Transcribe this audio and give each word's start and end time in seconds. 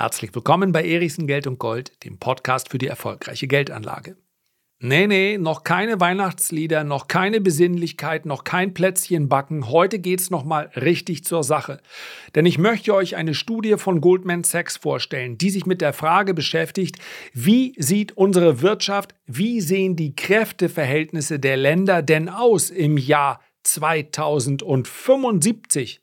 Herzlich 0.00 0.34
willkommen 0.34 0.72
bei 0.72 0.82
Erichsen 0.82 1.26
Geld 1.26 1.46
und 1.46 1.58
Gold, 1.58 2.02
dem 2.06 2.16
Podcast 2.16 2.70
für 2.70 2.78
die 2.78 2.86
erfolgreiche 2.86 3.46
Geldanlage. 3.46 4.16
Nee, 4.78 5.06
nee, 5.06 5.36
noch 5.36 5.62
keine 5.62 6.00
Weihnachtslieder, 6.00 6.84
noch 6.84 7.06
keine 7.06 7.42
Besinnlichkeit, 7.42 8.24
noch 8.24 8.44
kein 8.44 8.72
Plätzchen 8.72 9.28
backen. 9.28 9.68
Heute 9.68 9.98
geht's 9.98 10.30
nochmal 10.30 10.70
richtig 10.74 11.24
zur 11.24 11.44
Sache. 11.44 11.82
Denn 12.34 12.46
ich 12.46 12.56
möchte 12.56 12.94
euch 12.94 13.14
eine 13.14 13.34
Studie 13.34 13.74
von 13.76 14.00
Goldman 14.00 14.42
Sachs 14.42 14.78
vorstellen, 14.78 15.36
die 15.36 15.50
sich 15.50 15.66
mit 15.66 15.82
der 15.82 15.92
Frage 15.92 16.32
beschäftigt, 16.32 16.96
wie 17.34 17.74
sieht 17.76 18.16
unsere 18.16 18.62
Wirtschaft, 18.62 19.14
wie 19.26 19.60
sehen 19.60 19.96
die 19.96 20.16
Kräfteverhältnisse 20.16 21.38
der 21.38 21.58
Länder 21.58 22.00
denn 22.00 22.30
aus 22.30 22.70
im 22.70 22.96
Jahr 22.96 23.42
2075? 23.64 26.00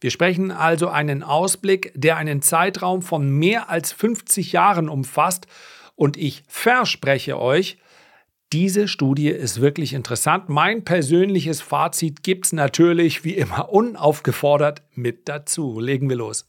Wir 0.00 0.10
sprechen 0.10 0.50
also 0.50 0.88
einen 0.88 1.22
Ausblick, 1.22 1.92
der 1.94 2.16
einen 2.16 2.42
Zeitraum 2.42 3.02
von 3.02 3.30
mehr 3.30 3.70
als 3.70 3.92
50 3.92 4.52
Jahren 4.52 4.88
umfasst 4.88 5.46
und 5.96 6.16
ich 6.16 6.44
verspreche 6.48 7.38
euch, 7.38 7.78
diese 8.52 8.86
Studie 8.86 9.28
ist 9.28 9.62
wirklich 9.62 9.94
interessant. 9.94 10.50
Mein 10.50 10.84
persönliches 10.84 11.62
Fazit 11.62 12.22
gibt 12.22 12.46
es 12.46 12.52
natürlich 12.52 13.24
wie 13.24 13.34
immer 13.34 13.72
unaufgefordert 13.72 14.82
mit 14.94 15.28
dazu. 15.28 15.80
Legen 15.80 16.10
wir 16.10 16.16
los. 16.16 16.46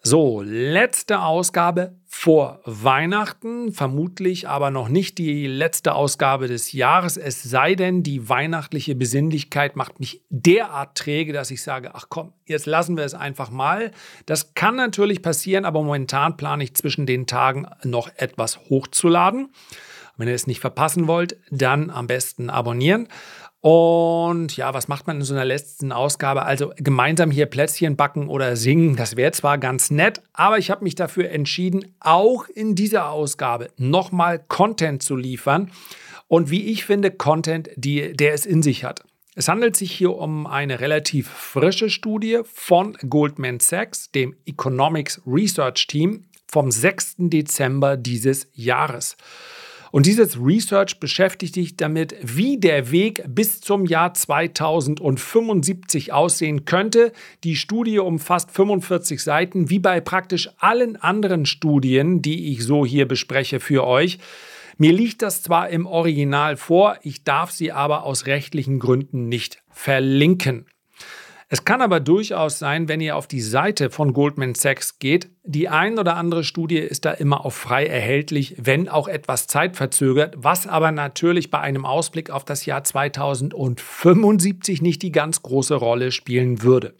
So, 0.00 0.42
letzte 0.42 1.22
Ausgabe 1.22 1.96
vor 2.06 2.60
Weihnachten, 2.64 3.72
vermutlich 3.72 4.48
aber 4.48 4.70
noch 4.70 4.88
nicht 4.88 5.18
die 5.18 5.48
letzte 5.48 5.94
Ausgabe 5.94 6.46
des 6.46 6.72
Jahres, 6.72 7.16
es 7.16 7.42
sei 7.42 7.74
denn, 7.74 8.04
die 8.04 8.28
weihnachtliche 8.28 8.94
Besinnlichkeit 8.94 9.74
macht 9.74 9.98
mich 9.98 10.22
derart 10.30 10.96
träge, 10.96 11.32
dass 11.32 11.50
ich 11.50 11.62
sage, 11.62 11.94
ach 11.94 12.06
komm, 12.08 12.32
jetzt 12.46 12.66
lassen 12.66 12.96
wir 12.96 13.04
es 13.04 13.14
einfach 13.14 13.50
mal. 13.50 13.90
Das 14.24 14.54
kann 14.54 14.76
natürlich 14.76 15.20
passieren, 15.20 15.64
aber 15.64 15.82
momentan 15.82 16.36
plane 16.36 16.62
ich 16.62 16.74
zwischen 16.74 17.04
den 17.04 17.26
Tagen 17.26 17.66
noch 17.82 18.08
etwas 18.16 18.60
hochzuladen. 18.70 19.52
Wenn 20.16 20.28
ihr 20.28 20.34
es 20.34 20.46
nicht 20.46 20.60
verpassen 20.60 21.06
wollt, 21.06 21.38
dann 21.50 21.90
am 21.90 22.06
besten 22.06 22.50
abonnieren. 22.50 23.08
Und 23.60 24.56
ja, 24.56 24.72
was 24.72 24.86
macht 24.86 25.08
man 25.08 25.16
in 25.16 25.22
so 25.22 25.34
einer 25.34 25.44
letzten 25.44 25.90
Ausgabe? 25.90 26.44
Also 26.44 26.72
gemeinsam 26.76 27.30
hier 27.30 27.46
Plätzchen 27.46 27.96
backen 27.96 28.28
oder 28.28 28.54
singen, 28.54 28.94
das 28.94 29.16
wäre 29.16 29.32
zwar 29.32 29.58
ganz 29.58 29.90
nett, 29.90 30.22
aber 30.32 30.58
ich 30.58 30.70
habe 30.70 30.84
mich 30.84 30.94
dafür 30.94 31.30
entschieden, 31.30 31.94
auch 31.98 32.46
in 32.46 32.76
dieser 32.76 33.10
Ausgabe 33.10 33.68
nochmal 33.76 34.38
Content 34.46 35.02
zu 35.02 35.16
liefern. 35.16 35.72
Und 36.28 36.50
wie 36.50 36.70
ich 36.70 36.84
finde, 36.84 37.10
Content, 37.10 37.70
die, 37.74 38.12
der 38.12 38.34
es 38.34 38.46
in 38.46 38.62
sich 38.62 38.84
hat. 38.84 39.02
Es 39.34 39.48
handelt 39.48 39.76
sich 39.76 39.92
hier 39.92 40.16
um 40.16 40.46
eine 40.46 40.80
relativ 40.80 41.28
frische 41.28 41.90
Studie 41.90 42.40
von 42.44 42.96
Goldman 43.08 43.60
Sachs, 43.60 44.10
dem 44.10 44.36
Economics 44.46 45.22
Research 45.26 45.86
Team, 45.86 46.24
vom 46.46 46.70
6. 46.70 47.16
Dezember 47.18 47.96
dieses 47.96 48.48
Jahres. 48.52 49.16
Und 49.90 50.06
dieses 50.06 50.38
Research 50.38 51.00
beschäftigt 51.00 51.54
sich 51.54 51.76
damit, 51.76 52.14
wie 52.22 52.58
der 52.58 52.90
Weg 52.90 53.22
bis 53.26 53.60
zum 53.60 53.86
Jahr 53.86 54.14
2075 54.14 56.12
aussehen 56.12 56.64
könnte. 56.64 57.12
Die 57.44 57.56
Studie 57.56 57.98
umfasst 57.98 58.50
45 58.50 59.22
Seiten, 59.22 59.70
wie 59.70 59.78
bei 59.78 60.00
praktisch 60.00 60.50
allen 60.58 60.96
anderen 60.96 61.46
Studien, 61.46 62.22
die 62.22 62.52
ich 62.52 62.64
so 62.64 62.84
hier 62.84 63.08
bespreche 63.08 63.60
für 63.60 63.86
euch. 63.86 64.18
Mir 64.76 64.92
liegt 64.92 65.22
das 65.22 65.42
zwar 65.42 65.70
im 65.70 65.86
Original 65.86 66.56
vor, 66.56 66.98
ich 67.02 67.24
darf 67.24 67.50
sie 67.50 67.72
aber 67.72 68.04
aus 68.04 68.26
rechtlichen 68.26 68.78
Gründen 68.78 69.28
nicht 69.28 69.60
verlinken. 69.70 70.66
Es 71.50 71.64
kann 71.64 71.80
aber 71.80 71.98
durchaus 71.98 72.58
sein, 72.58 72.88
wenn 72.88 73.00
ihr 73.00 73.16
auf 73.16 73.26
die 73.26 73.40
Seite 73.40 73.88
von 73.88 74.12
Goldman 74.12 74.54
Sachs 74.54 74.98
geht, 74.98 75.30
die 75.44 75.70
ein 75.70 75.98
oder 75.98 76.16
andere 76.16 76.44
Studie 76.44 76.76
ist 76.76 77.06
da 77.06 77.12
immer 77.12 77.46
auf 77.46 77.54
frei 77.54 77.86
erhältlich, 77.86 78.56
wenn 78.58 78.86
auch 78.86 79.08
etwas 79.08 79.46
zeitverzögert, 79.46 80.34
was 80.36 80.66
aber 80.66 80.92
natürlich 80.92 81.50
bei 81.50 81.60
einem 81.60 81.86
Ausblick 81.86 82.28
auf 82.28 82.44
das 82.44 82.66
Jahr 82.66 82.84
2075 82.84 84.82
nicht 84.82 85.00
die 85.00 85.10
ganz 85.10 85.40
große 85.40 85.74
Rolle 85.74 86.12
spielen 86.12 86.62
würde. 86.62 86.94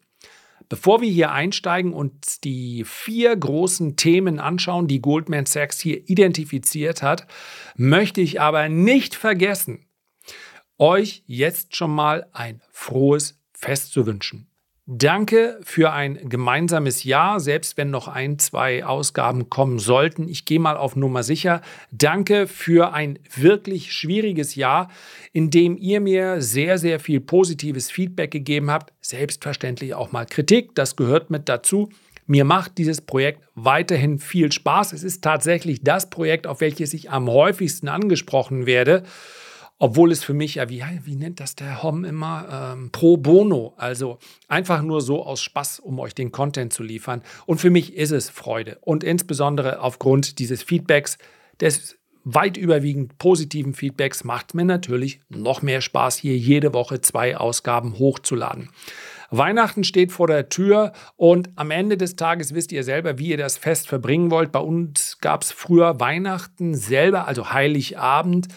Bevor 0.70 1.02
wir 1.02 1.10
hier 1.10 1.30
einsteigen 1.30 1.92
und 1.92 2.42
die 2.44 2.84
vier 2.84 3.36
großen 3.36 3.96
Themen 3.96 4.38
anschauen, 4.38 4.86
die 4.86 5.02
Goldman 5.02 5.44
Sachs 5.44 5.78
hier 5.78 6.08
identifiziert 6.08 7.02
hat, 7.02 7.26
möchte 7.76 8.22
ich 8.22 8.40
aber 8.40 8.70
nicht 8.70 9.14
vergessen, 9.14 9.86
euch 10.78 11.22
jetzt 11.26 11.76
schon 11.76 11.90
mal 11.90 12.26
ein 12.32 12.62
frohes 12.70 13.38
Fest 13.58 13.92
zu 13.92 14.06
wünschen. 14.06 14.46
Danke 14.90 15.60
für 15.64 15.92
ein 15.92 16.30
gemeinsames 16.30 17.04
Jahr, 17.04 17.40
selbst 17.40 17.76
wenn 17.76 17.90
noch 17.90 18.08
ein, 18.08 18.38
zwei 18.38 18.86
Ausgaben 18.86 19.50
kommen 19.50 19.78
sollten. 19.78 20.28
Ich 20.28 20.46
gehe 20.46 20.60
mal 20.60 20.78
auf 20.78 20.96
Nummer 20.96 21.22
sicher. 21.22 21.60
Danke 21.90 22.46
für 22.46 22.94
ein 22.94 23.18
wirklich 23.36 23.92
schwieriges 23.92 24.54
Jahr, 24.54 24.88
in 25.34 25.50
dem 25.50 25.76
ihr 25.76 26.00
mir 26.00 26.40
sehr, 26.40 26.78
sehr 26.78 27.00
viel 27.00 27.20
positives 27.20 27.90
Feedback 27.90 28.30
gegeben 28.30 28.70
habt. 28.70 28.94
Selbstverständlich 29.02 29.92
auch 29.92 30.10
mal 30.10 30.24
Kritik, 30.24 30.74
das 30.74 30.96
gehört 30.96 31.28
mit 31.28 31.50
dazu. 31.50 31.90
Mir 32.26 32.44
macht 32.44 32.78
dieses 32.78 33.02
Projekt 33.02 33.42
weiterhin 33.54 34.18
viel 34.18 34.52
Spaß. 34.52 34.94
Es 34.94 35.02
ist 35.02 35.22
tatsächlich 35.22 35.82
das 35.82 36.08
Projekt, 36.08 36.46
auf 36.46 36.62
welches 36.62 36.94
ich 36.94 37.10
am 37.10 37.28
häufigsten 37.28 37.88
angesprochen 37.88 38.64
werde. 38.64 39.02
Obwohl 39.78 40.10
es 40.10 40.24
für 40.24 40.34
mich 40.34 40.56
ja, 40.56 40.68
wie, 40.68 40.82
wie 41.04 41.14
nennt 41.14 41.38
das 41.38 41.54
der 41.54 41.82
Hom 41.82 42.04
immer, 42.04 42.74
ähm, 42.74 42.90
pro 42.90 43.16
bono, 43.16 43.74
also 43.76 44.18
einfach 44.48 44.82
nur 44.82 45.00
so 45.00 45.24
aus 45.24 45.40
Spaß, 45.40 45.78
um 45.80 46.00
euch 46.00 46.14
den 46.14 46.32
Content 46.32 46.72
zu 46.72 46.82
liefern. 46.82 47.22
Und 47.46 47.60
für 47.60 47.70
mich 47.70 47.94
ist 47.94 48.10
es 48.10 48.28
Freude. 48.28 48.78
Und 48.80 49.04
insbesondere 49.04 49.80
aufgrund 49.80 50.40
dieses 50.40 50.62
Feedbacks, 50.64 51.18
des 51.60 51.96
weit 52.24 52.56
überwiegend 52.56 53.18
positiven 53.18 53.72
Feedbacks, 53.72 54.24
macht 54.24 54.54
mir 54.54 54.64
natürlich 54.64 55.20
noch 55.28 55.62
mehr 55.62 55.80
Spaß, 55.80 56.16
hier 56.16 56.36
jede 56.36 56.74
Woche 56.74 57.00
zwei 57.00 57.36
Ausgaben 57.36 57.98
hochzuladen. 57.98 58.70
Weihnachten 59.30 59.84
steht 59.84 60.10
vor 60.10 60.26
der 60.26 60.48
Tür 60.48 60.92
und 61.16 61.50
am 61.56 61.70
Ende 61.70 61.96
des 61.96 62.16
Tages 62.16 62.54
wisst 62.54 62.72
ihr 62.72 62.82
selber, 62.82 63.18
wie 63.18 63.28
ihr 63.28 63.36
das 63.36 63.58
Fest 63.58 63.86
verbringen 63.86 64.30
wollt. 64.30 64.52
Bei 64.52 64.60
uns 64.60 65.18
gab 65.20 65.42
es 65.42 65.52
früher 65.52 66.00
Weihnachten 66.00 66.74
selber, 66.74 67.28
also 67.28 67.52
Heiligabend 67.52 68.48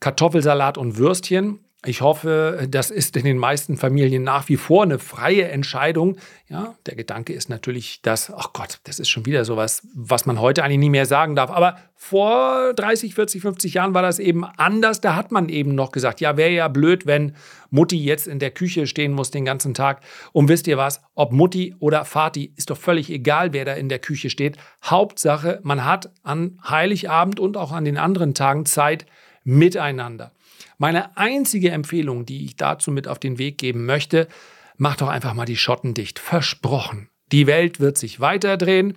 Kartoffelsalat 0.00 0.78
und 0.78 0.96
Würstchen. 0.96 1.60
Ich 1.82 2.02
hoffe, 2.02 2.66
das 2.68 2.90
ist 2.90 3.16
in 3.16 3.24
den 3.24 3.38
meisten 3.38 3.78
Familien 3.78 4.22
nach 4.22 4.50
wie 4.50 4.58
vor 4.58 4.82
eine 4.82 4.98
freie 4.98 5.48
Entscheidung. 5.48 6.18
Ja, 6.46 6.74
der 6.84 6.94
Gedanke 6.94 7.32
ist 7.32 7.48
natürlich, 7.48 8.02
dass, 8.02 8.30
ach 8.30 8.52
Gott, 8.52 8.80
das 8.84 8.98
ist 8.98 9.08
schon 9.08 9.24
wieder 9.24 9.46
sowas, 9.46 9.88
was 9.94 10.26
man 10.26 10.38
heute 10.42 10.62
eigentlich 10.62 10.78
nie 10.78 10.90
mehr 10.90 11.06
sagen 11.06 11.36
darf. 11.36 11.50
Aber 11.50 11.78
vor 11.94 12.74
30, 12.74 13.14
40, 13.14 13.40
50 13.40 13.74
Jahren 13.74 13.94
war 13.94 14.02
das 14.02 14.18
eben 14.18 14.44
anders. 14.44 15.00
Da 15.00 15.16
hat 15.16 15.32
man 15.32 15.48
eben 15.48 15.74
noch 15.74 15.90
gesagt, 15.90 16.20
ja, 16.20 16.36
wäre 16.36 16.50
ja 16.50 16.68
blöd, 16.68 17.06
wenn 17.06 17.34
Mutti 17.70 17.96
jetzt 17.96 18.28
in 18.28 18.40
der 18.40 18.50
Küche 18.50 18.86
stehen 18.86 19.12
muss 19.12 19.30
den 19.30 19.46
ganzen 19.46 19.72
Tag. 19.72 20.02
Und 20.32 20.50
wisst 20.50 20.66
ihr 20.66 20.76
was? 20.76 21.00
Ob 21.14 21.32
Mutti 21.32 21.74
oder 21.78 22.04
Vati, 22.04 22.52
ist 22.56 22.68
doch 22.68 22.76
völlig 22.76 23.08
egal, 23.08 23.54
wer 23.54 23.64
da 23.64 23.72
in 23.72 23.88
der 23.88 24.00
Küche 24.00 24.28
steht. 24.28 24.58
Hauptsache, 24.84 25.60
man 25.62 25.86
hat 25.86 26.10
an 26.24 26.60
Heiligabend 26.68 27.40
und 27.40 27.56
auch 27.56 27.72
an 27.72 27.86
den 27.86 27.96
anderen 27.96 28.34
Tagen 28.34 28.66
Zeit, 28.66 29.06
miteinander. 29.50 30.32
Meine 30.78 31.16
einzige 31.16 31.72
Empfehlung, 31.72 32.24
die 32.24 32.44
ich 32.44 32.56
dazu 32.56 32.90
mit 32.90 33.08
auf 33.08 33.18
den 33.18 33.38
Weg 33.38 33.58
geben 33.58 33.84
möchte, 33.84 34.28
macht 34.76 35.02
doch 35.02 35.08
einfach 35.08 35.34
mal 35.34 35.44
die 35.44 35.56
Schotten 35.56 35.92
dicht. 35.92 36.18
Versprochen. 36.18 37.10
Die 37.32 37.46
Welt 37.46 37.80
wird 37.80 37.98
sich 37.98 38.20
weiterdrehen. 38.20 38.96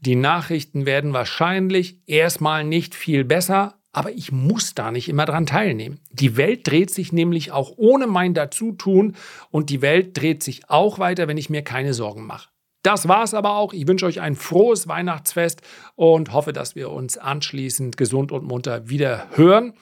Die 0.00 0.14
Nachrichten 0.14 0.86
werden 0.86 1.12
wahrscheinlich 1.12 1.98
erstmal 2.06 2.62
nicht 2.62 2.94
viel 2.94 3.24
besser, 3.24 3.74
aber 3.92 4.12
ich 4.12 4.30
muss 4.30 4.74
da 4.74 4.90
nicht 4.90 5.08
immer 5.08 5.24
dran 5.24 5.46
teilnehmen. 5.46 6.00
Die 6.12 6.36
Welt 6.36 6.68
dreht 6.68 6.90
sich 6.90 7.12
nämlich 7.12 7.50
auch 7.50 7.72
ohne 7.76 8.06
mein 8.06 8.34
Dazutun 8.34 9.16
und 9.50 9.70
die 9.70 9.82
Welt 9.82 10.16
dreht 10.20 10.42
sich 10.42 10.68
auch 10.68 10.98
weiter, 10.98 11.26
wenn 11.26 11.38
ich 11.38 11.50
mir 11.50 11.62
keine 11.62 11.94
Sorgen 11.94 12.26
mache. 12.26 12.50
Das 12.82 13.08
war 13.08 13.24
es 13.24 13.34
aber 13.34 13.56
auch. 13.56 13.72
Ich 13.72 13.88
wünsche 13.88 14.06
euch 14.06 14.20
ein 14.20 14.36
frohes 14.36 14.86
Weihnachtsfest 14.86 15.62
und 15.96 16.32
hoffe, 16.32 16.52
dass 16.52 16.76
wir 16.76 16.90
uns 16.90 17.18
anschließend 17.18 17.96
gesund 17.96 18.30
und 18.30 18.44
munter 18.44 18.88
wieder 18.88 19.26
hören 19.34 19.72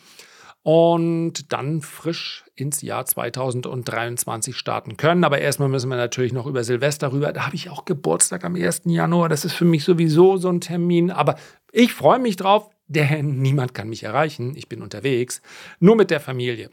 und 0.64 1.52
dann 1.52 1.80
frisch 1.82 2.44
ins 2.54 2.80
Jahr 2.80 3.04
2023 3.04 4.56
starten 4.56 4.96
können. 4.96 5.22
Aber 5.22 5.38
erstmal 5.38 5.68
müssen 5.68 5.90
wir 5.90 5.98
natürlich 5.98 6.32
noch 6.32 6.46
über 6.46 6.64
Silvester 6.64 7.12
rüber. 7.12 7.34
Da 7.34 7.44
habe 7.44 7.54
ich 7.54 7.68
auch 7.68 7.84
Geburtstag 7.84 8.44
am 8.44 8.56
1. 8.56 8.84
Januar. 8.86 9.28
Das 9.28 9.44
ist 9.44 9.52
für 9.52 9.66
mich 9.66 9.84
sowieso 9.84 10.38
so 10.38 10.48
ein 10.48 10.62
Termin. 10.62 11.10
Aber 11.10 11.36
ich 11.70 11.92
freue 11.92 12.18
mich 12.18 12.36
drauf, 12.36 12.70
denn 12.86 13.42
niemand 13.42 13.74
kann 13.74 13.90
mich 13.90 14.04
erreichen. 14.04 14.56
Ich 14.56 14.70
bin 14.70 14.80
unterwegs, 14.80 15.42
nur 15.80 15.96
mit 15.96 16.10
der 16.10 16.20
Familie 16.20 16.70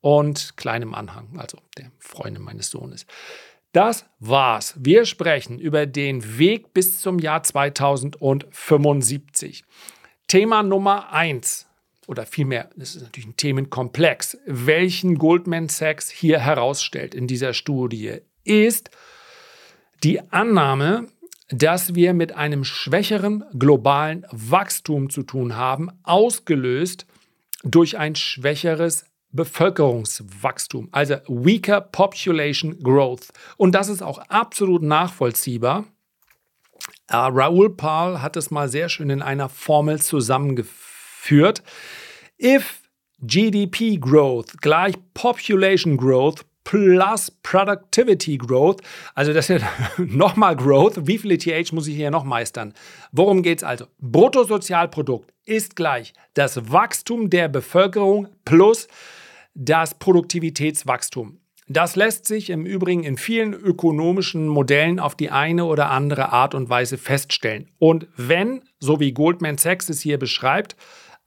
und 0.00 0.56
kleinem 0.56 0.92
Anhang, 0.92 1.38
also 1.38 1.58
der 1.76 1.92
Freundin 2.00 2.42
meines 2.42 2.70
Sohnes. 2.70 3.06
Das 3.70 4.06
war's. 4.18 4.74
Wir 4.80 5.04
sprechen 5.04 5.60
über 5.60 5.86
den 5.86 6.38
Weg 6.38 6.74
bis 6.74 7.00
zum 7.00 7.20
Jahr 7.20 7.44
2075. 7.44 9.62
Thema 10.26 10.64
Nummer 10.64 11.12
eins 11.12 11.67
oder 12.08 12.24
vielmehr, 12.24 12.70
das 12.74 12.96
ist 12.96 13.02
natürlich 13.02 13.28
ein 13.28 13.36
Themenkomplex, 13.36 14.38
welchen 14.46 15.16
Goldman 15.18 15.68
Sachs 15.68 16.10
hier 16.10 16.40
herausstellt 16.40 17.14
in 17.14 17.26
dieser 17.26 17.52
Studie, 17.52 18.20
ist 18.44 18.90
Die 20.02 20.20
Annahme, 20.32 21.08
dass 21.48 21.94
wir 21.94 22.14
mit 22.14 22.32
einem 22.32 22.64
schwächeren 22.64 23.44
globalen 23.58 24.24
Wachstum 24.30 25.10
zu 25.10 25.22
tun 25.22 25.56
haben, 25.56 25.90
ausgelöst 26.02 27.06
durch 27.62 27.98
ein 27.98 28.14
schwächeres 28.14 29.04
Bevölkerungswachstum, 29.32 30.88
also 30.92 31.16
weaker 31.26 31.80
population 31.82 32.78
growth. 32.82 33.28
Und 33.56 33.72
das 33.72 33.88
ist 33.88 34.02
auch 34.02 34.18
absolut 34.28 34.82
nachvollziehbar. 34.82 35.84
Uh, 37.10 37.28
Raoul 37.28 37.74
Paul 37.74 38.22
hat 38.22 38.36
es 38.36 38.50
mal 38.50 38.68
sehr 38.68 38.88
schön 38.88 39.10
in 39.10 39.20
einer 39.20 39.48
Formel 39.48 40.00
zusammengeführt. 41.18 41.62
If 42.40 42.82
GDP 43.20 43.96
Growth 43.96 44.60
gleich 44.60 44.94
Population 45.14 45.96
Growth 45.96 46.44
plus 46.62 47.30
Productivity 47.42 48.36
Growth. 48.36 48.80
Also 49.14 49.32
das 49.32 49.50
ist 49.50 49.64
nochmal 49.98 50.54
Growth. 50.54 51.06
Wie 51.06 51.18
viele 51.18 51.38
TH 51.38 51.72
muss 51.72 51.88
ich 51.88 51.96
hier 51.96 52.10
noch 52.10 52.24
meistern? 52.24 52.74
Worum 53.10 53.42
geht 53.42 53.58
es 53.58 53.64
also? 53.64 53.86
Bruttosozialprodukt 53.98 55.32
ist 55.46 55.76
gleich 55.76 56.12
das 56.34 56.70
Wachstum 56.70 57.30
der 57.30 57.48
Bevölkerung 57.48 58.28
plus 58.44 58.86
das 59.54 59.94
Produktivitätswachstum. 59.98 61.40
Das 61.70 61.96
lässt 61.96 62.26
sich 62.26 62.48
im 62.48 62.64
Übrigen 62.64 63.04
in 63.04 63.18
vielen 63.18 63.52
ökonomischen 63.52 64.48
Modellen 64.48 64.98
auf 64.98 65.14
die 65.14 65.30
eine 65.30 65.66
oder 65.66 65.90
andere 65.90 66.32
Art 66.32 66.54
und 66.54 66.70
Weise 66.70 66.96
feststellen. 66.96 67.68
Und 67.78 68.06
wenn, 68.16 68.62
so 68.78 69.00
wie 69.00 69.12
Goldman 69.12 69.58
Sachs 69.58 69.90
es 69.90 70.00
hier 70.00 70.18
beschreibt, 70.18 70.76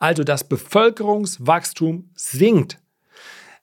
also 0.01 0.23
das 0.23 0.43
Bevölkerungswachstum 0.47 2.09
sinkt, 2.15 2.79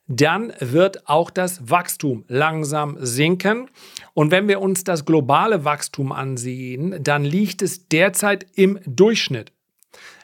dann 0.07 0.53
wird 0.61 1.09
auch 1.09 1.31
das 1.31 1.69
Wachstum 1.71 2.25
langsam 2.29 2.97
sinken. 3.01 3.69
Und 4.15 4.31
wenn 4.31 4.49
wir 4.49 4.61
uns 4.61 4.85
das 4.85 5.05
globale 5.05 5.65
Wachstum 5.65 6.13
ansehen, 6.13 7.03
dann 7.03 7.25
liegt 7.25 7.61
es 7.61 7.89
derzeit 7.89 8.47
im 8.55 8.79
Durchschnitt. 8.87 9.53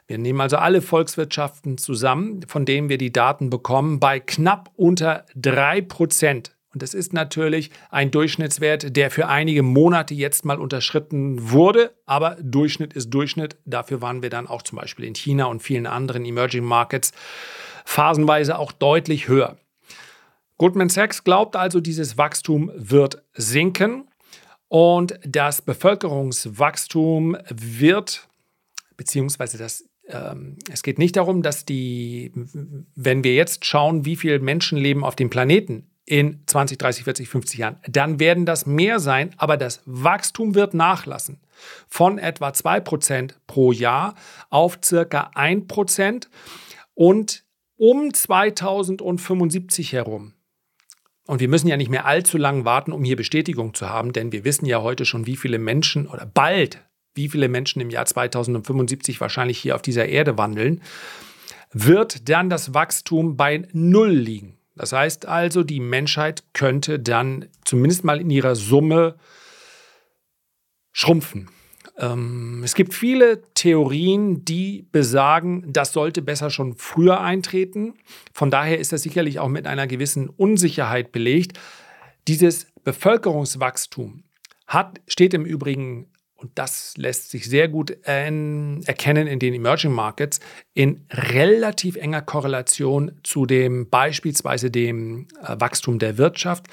Wir 0.06 0.18
nehmen 0.18 0.40
also 0.40 0.56
alle 0.56 0.82
Volkswirtschaften 0.82 1.78
zusammen, 1.78 2.42
von 2.46 2.64
denen 2.64 2.88
wir 2.88 2.98
die 2.98 3.12
Daten 3.12 3.50
bekommen, 3.50 4.00
bei 4.00 4.20
knapp 4.20 4.70
unter 4.76 5.24
3 5.34 5.82
Prozent. 5.82 6.53
Und 6.74 6.82
das 6.82 6.92
ist 6.92 7.12
natürlich 7.12 7.70
ein 7.90 8.10
Durchschnittswert, 8.10 8.96
der 8.96 9.12
für 9.12 9.28
einige 9.28 9.62
Monate 9.62 10.12
jetzt 10.12 10.44
mal 10.44 10.58
unterschritten 10.58 11.52
wurde. 11.52 11.94
Aber 12.04 12.36
Durchschnitt 12.42 12.92
ist 12.94 13.10
Durchschnitt. 13.10 13.56
Dafür 13.64 14.02
waren 14.02 14.22
wir 14.22 14.30
dann 14.30 14.48
auch 14.48 14.62
zum 14.62 14.78
Beispiel 14.78 15.04
in 15.04 15.14
China 15.14 15.44
und 15.46 15.62
vielen 15.62 15.86
anderen 15.86 16.24
Emerging 16.24 16.64
Markets 16.64 17.12
phasenweise 17.84 18.58
auch 18.58 18.72
deutlich 18.72 19.28
höher. 19.28 19.56
Goldman 20.58 20.88
Sachs 20.88 21.22
glaubt 21.22 21.54
also, 21.54 21.80
dieses 21.80 22.18
Wachstum 22.18 22.72
wird 22.74 23.22
sinken 23.34 24.08
und 24.68 25.18
das 25.24 25.62
Bevölkerungswachstum 25.62 27.36
wird, 27.50 28.28
beziehungsweise 28.96 29.58
das, 29.58 29.84
ähm, 30.08 30.56
es 30.70 30.82
geht 30.82 30.98
nicht 30.98 31.16
darum, 31.16 31.42
dass 31.42 31.64
die, 31.64 32.32
wenn 32.94 33.22
wir 33.22 33.34
jetzt 33.34 33.64
schauen, 33.64 34.04
wie 34.04 34.16
viele 34.16 34.38
Menschen 34.40 34.78
leben 34.78 35.04
auf 35.04 35.14
dem 35.16 35.30
Planeten 35.30 35.90
in 36.06 36.42
20, 36.46 36.78
30, 36.78 37.04
40, 37.04 37.28
50 37.28 37.58
Jahren, 37.58 37.76
dann 37.88 38.20
werden 38.20 38.46
das 38.46 38.66
mehr 38.66 39.00
sein, 39.00 39.34
aber 39.36 39.56
das 39.56 39.82
Wachstum 39.86 40.54
wird 40.54 40.74
nachlassen. 40.74 41.40
Von 41.88 42.18
etwa 42.18 42.48
2% 42.48 43.34
pro 43.46 43.72
Jahr 43.72 44.14
auf 44.50 44.78
circa 44.84 45.30
1% 45.34 46.26
und 46.94 47.44
um 47.76 48.12
2075 48.12 49.92
herum 49.92 50.34
und 51.26 51.40
wir 51.40 51.48
müssen 51.48 51.68
ja 51.68 51.76
nicht 51.76 51.90
mehr 51.90 52.06
allzu 52.06 52.36
lang 52.36 52.64
warten, 52.64 52.92
um 52.92 53.02
hier 53.02 53.16
Bestätigung 53.16 53.74
zu 53.74 53.88
haben, 53.88 54.12
denn 54.12 54.32
wir 54.32 54.44
wissen 54.44 54.66
ja 54.66 54.82
heute 54.82 55.04
schon, 55.04 55.26
wie 55.26 55.36
viele 55.36 55.58
Menschen 55.58 56.06
oder 56.06 56.26
bald, 56.26 56.80
wie 57.14 57.28
viele 57.28 57.48
Menschen 57.48 57.80
im 57.80 57.90
Jahr 57.90 58.04
2075 58.04 59.20
wahrscheinlich 59.20 59.58
hier 59.58 59.74
auf 59.74 59.82
dieser 59.82 60.06
Erde 60.06 60.36
wandeln, 60.36 60.82
wird 61.72 62.28
dann 62.28 62.50
das 62.50 62.74
Wachstum 62.74 63.36
bei 63.36 63.66
Null 63.72 64.10
liegen. 64.10 64.58
Das 64.76 64.92
heißt 64.92 65.26
also, 65.26 65.62
die 65.62 65.80
Menschheit 65.80 66.44
könnte 66.52 66.98
dann 66.98 67.46
zumindest 67.64 68.04
mal 68.04 68.20
in 68.20 68.30
ihrer 68.30 68.56
Summe 68.56 69.16
schrumpfen. 70.92 71.48
Ähm, 71.98 72.62
es 72.64 72.74
gibt 72.74 72.94
viele 72.94 73.42
Theorien, 73.54 74.44
die 74.44 74.86
besagen, 74.90 75.72
das 75.72 75.92
sollte 75.92 76.22
besser 76.22 76.50
schon 76.50 76.76
früher 76.76 77.20
eintreten. 77.20 77.94
Von 78.32 78.50
daher 78.50 78.78
ist 78.78 78.92
das 78.92 79.02
sicherlich 79.02 79.38
auch 79.38 79.48
mit 79.48 79.66
einer 79.66 79.86
gewissen 79.86 80.28
Unsicherheit 80.28 81.12
belegt. 81.12 81.58
Dieses 82.26 82.66
Bevölkerungswachstum 82.82 84.24
hat, 84.66 85.00
steht 85.06 85.34
im 85.34 85.44
Übrigen 85.44 86.10
und 86.36 86.50
das 86.56 86.96
lässt 86.96 87.30
sich 87.30 87.48
sehr 87.48 87.68
gut 87.68 87.90
äh, 88.06 88.24
erkennen 88.26 89.26
in 89.26 89.38
den 89.38 89.54
Emerging 89.54 89.92
Markets, 89.92 90.40
in 90.74 91.06
relativ 91.10 91.96
enger 91.96 92.22
Korrelation 92.22 93.12
zu 93.22 93.46
dem 93.46 93.88
beispielsweise 93.88 94.70
dem 94.70 95.28
äh, 95.42 95.56
Wachstum 95.58 95.98
der 95.98 96.18
Wirtschaft, 96.18 96.66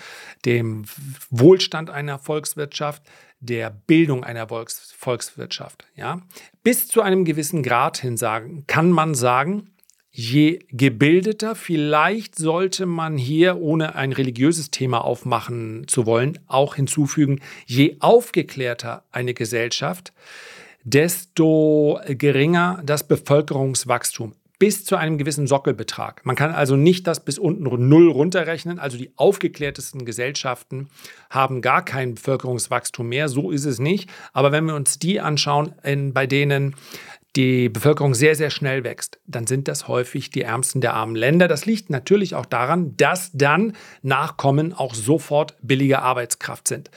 dem 0.45 0.85
Wohlstand 1.29 1.89
einer 1.89 2.19
Volkswirtschaft, 2.19 3.03
der 3.39 3.69
Bildung 3.69 4.23
einer 4.23 4.47
Volks 4.47 4.93
Volkswirtschaft. 4.97 5.85
Ja? 5.95 6.21
Bis 6.63 6.87
zu 6.87 7.01
einem 7.01 7.25
gewissen 7.25 7.63
Grad 7.63 7.97
hin 7.97 8.17
sagen, 8.17 8.65
kann 8.67 8.91
man 8.91 9.15
sagen, 9.15 9.71
je 10.11 10.59
gebildeter, 10.69 11.55
vielleicht 11.55 12.35
sollte 12.35 12.85
man 12.85 13.17
hier, 13.17 13.57
ohne 13.57 13.95
ein 13.95 14.11
religiöses 14.11 14.69
Thema 14.69 15.03
aufmachen 15.03 15.87
zu 15.87 16.05
wollen, 16.05 16.37
auch 16.47 16.75
hinzufügen, 16.75 17.39
je 17.65 17.97
aufgeklärter 17.99 19.03
eine 19.11 19.33
Gesellschaft, 19.33 20.11
desto 20.83 21.99
geringer 22.07 22.81
das 22.85 23.07
Bevölkerungswachstum 23.07 24.33
bis 24.61 24.85
zu 24.85 24.95
einem 24.95 25.17
gewissen 25.17 25.47
Sockelbetrag. 25.47 26.23
Man 26.23 26.35
kann 26.35 26.51
also 26.51 26.75
nicht 26.75 27.07
das 27.07 27.25
bis 27.25 27.39
unten 27.39 27.63
null 27.89 28.11
runterrechnen. 28.11 28.77
Also 28.77 28.95
die 28.95 29.11
aufgeklärtesten 29.15 30.05
Gesellschaften 30.05 30.89
haben 31.31 31.61
gar 31.61 31.83
kein 31.83 32.13
Bevölkerungswachstum 32.13 33.09
mehr. 33.09 33.27
So 33.27 33.49
ist 33.49 33.65
es 33.65 33.79
nicht. 33.79 34.07
Aber 34.33 34.51
wenn 34.51 34.65
wir 34.65 34.75
uns 34.75 34.99
die 34.99 35.19
anschauen, 35.19 35.73
in, 35.81 36.13
bei 36.13 36.27
denen 36.27 36.75
die 37.35 37.69
Bevölkerung 37.69 38.13
sehr, 38.13 38.35
sehr 38.35 38.49
schnell 38.49 38.83
wächst, 38.83 39.19
dann 39.25 39.47
sind 39.47 39.67
das 39.67 39.87
häufig 39.87 40.31
die 40.31 40.41
ärmsten 40.41 40.81
der 40.81 40.93
armen 40.93 41.15
Länder. 41.15 41.47
Das 41.47 41.65
liegt 41.65 41.89
natürlich 41.89 42.35
auch 42.35 42.45
daran, 42.45 42.95
dass 42.97 43.31
dann 43.33 43.73
Nachkommen 44.01 44.73
auch 44.73 44.93
sofort 44.93 45.55
billige 45.61 46.01
Arbeitskraft 46.01 46.67
sind. 46.67 46.91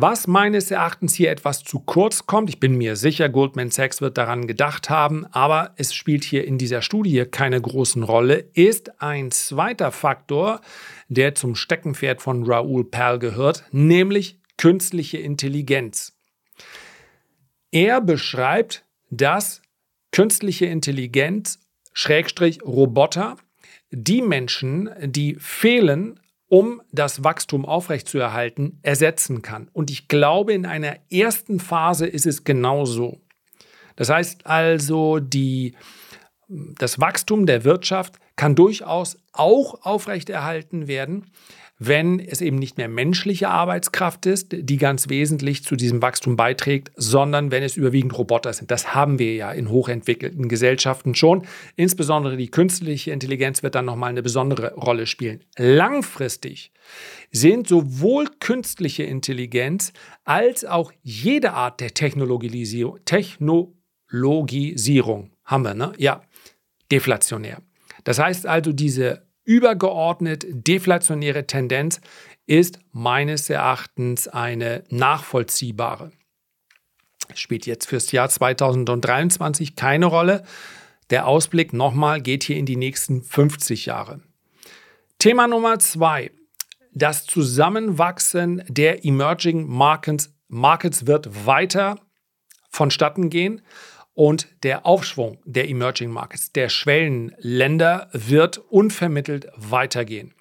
Was 0.00 0.28
meines 0.28 0.70
Erachtens 0.70 1.14
hier 1.14 1.28
etwas 1.28 1.64
zu 1.64 1.80
kurz 1.80 2.26
kommt, 2.26 2.50
ich 2.50 2.60
bin 2.60 2.78
mir 2.78 2.94
sicher, 2.94 3.28
Goldman 3.28 3.72
Sachs 3.72 4.00
wird 4.00 4.16
daran 4.16 4.46
gedacht 4.46 4.90
haben, 4.90 5.26
aber 5.32 5.72
es 5.76 5.92
spielt 5.92 6.22
hier 6.22 6.46
in 6.46 6.56
dieser 6.56 6.82
Studie 6.82 7.24
keine 7.28 7.60
großen 7.60 8.04
Rolle, 8.04 8.48
ist 8.54 9.02
ein 9.02 9.32
zweiter 9.32 9.90
Faktor, 9.90 10.60
der 11.08 11.34
zum 11.34 11.56
Steckenpferd 11.56 12.22
von 12.22 12.44
Raoul 12.44 12.84
Perl 12.84 13.18
gehört, 13.18 13.64
nämlich 13.72 14.38
künstliche 14.56 15.18
Intelligenz. 15.18 16.16
Er 17.72 18.00
beschreibt, 18.00 18.84
dass 19.10 19.62
künstliche 20.12 20.66
Intelligenz, 20.66 21.60
Schrägstrich 21.92 22.62
Roboter, 22.62 23.36
die 23.90 24.22
Menschen, 24.22 24.90
die 25.02 25.36
fehlen, 25.36 26.20
um 26.48 26.80
das 26.92 27.24
Wachstum 27.24 27.66
aufrechtzuerhalten, 27.66 28.78
ersetzen 28.82 29.42
kann. 29.42 29.68
Und 29.72 29.90
ich 29.90 30.08
glaube, 30.08 30.54
in 30.54 30.64
einer 30.64 30.96
ersten 31.10 31.60
Phase 31.60 32.06
ist 32.06 32.26
es 32.26 32.44
genauso. 32.44 33.20
Das 33.96 34.08
heißt 34.08 34.46
also, 34.46 35.18
die, 35.18 35.74
das 36.48 37.00
Wachstum 37.00 37.44
der 37.46 37.64
Wirtschaft 37.64 38.14
kann 38.36 38.54
durchaus 38.54 39.18
auch 39.32 39.84
aufrechterhalten 39.84 40.86
werden, 40.86 41.26
wenn 41.78 42.18
es 42.18 42.40
eben 42.40 42.58
nicht 42.58 42.76
mehr 42.76 42.88
menschliche 42.88 43.48
Arbeitskraft 43.48 44.26
ist, 44.26 44.48
die 44.50 44.78
ganz 44.78 45.08
wesentlich 45.08 45.62
zu 45.64 45.76
diesem 45.76 46.02
Wachstum 46.02 46.36
beiträgt, 46.36 46.90
sondern 46.96 47.52
wenn 47.52 47.62
es 47.62 47.76
überwiegend 47.76 48.18
Roboter 48.18 48.52
sind. 48.52 48.72
Das 48.72 48.94
haben 48.94 49.20
wir 49.20 49.34
ja 49.34 49.52
in 49.52 49.70
hochentwickelten 49.70 50.48
Gesellschaften 50.48 51.14
schon. 51.14 51.46
Insbesondere 51.76 52.36
die 52.36 52.50
künstliche 52.50 53.12
Intelligenz 53.12 53.62
wird 53.62 53.76
dann 53.76 53.84
nochmal 53.84 54.10
eine 54.10 54.22
besondere 54.22 54.74
Rolle 54.74 55.06
spielen. 55.06 55.44
Langfristig 55.56 56.72
sind 57.30 57.68
sowohl 57.68 58.26
künstliche 58.40 59.04
Intelligenz 59.04 59.92
als 60.24 60.64
auch 60.64 60.90
jede 61.02 61.52
Art 61.52 61.80
der 61.80 61.94
Technologisierung, 61.94 62.98
Technologisierung 63.04 65.30
haben 65.44 65.62
wir, 65.62 65.74
ne? 65.74 65.92
Ja, 65.96 66.22
deflationär. 66.90 67.62
Das 68.04 68.18
heißt 68.18 68.46
also, 68.46 68.72
diese 68.72 69.27
übergeordnet 69.48 70.44
deflationäre 70.46 71.46
Tendenz 71.46 72.02
ist 72.46 72.80
meines 72.92 73.48
Erachtens 73.48 74.28
eine 74.28 74.84
nachvollziehbare. 74.90 76.12
Spielt 77.34 77.64
jetzt 77.64 77.86
fürs 77.86 78.12
Jahr 78.12 78.28
2023 78.28 79.74
keine 79.74 80.04
Rolle. 80.04 80.44
Der 81.08 81.26
Ausblick 81.26 81.72
nochmal 81.72 82.20
geht 82.20 82.44
hier 82.44 82.58
in 82.58 82.66
die 82.66 82.76
nächsten 82.76 83.22
50 83.22 83.86
Jahre. 83.86 84.20
Thema 85.18 85.48
Nummer 85.48 85.78
zwei. 85.78 86.30
das 86.92 87.24
Zusammenwachsen 87.24 88.62
der 88.68 89.04
Emerging 89.04 89.66
Markets, 89.66 90.34
Markets 90.48 91.06
wird 91.06 91.46
weiter 91.46 91.98
vonstatten 92.70 93.30
gehen 93.30 93.62
und 94.18 94.48
der 94.64 94.84
Aufschwung 94.84 95.38
der 95.44 95.68
Emerging 95.68 96.10
Markets, 96.10 96.50
der 96.50 96.70
Schwellenländer, 96.70 98.08
wird 98.12 98.58
unvermittelt 98.58 99.46
weitergehen. 99.54 100.34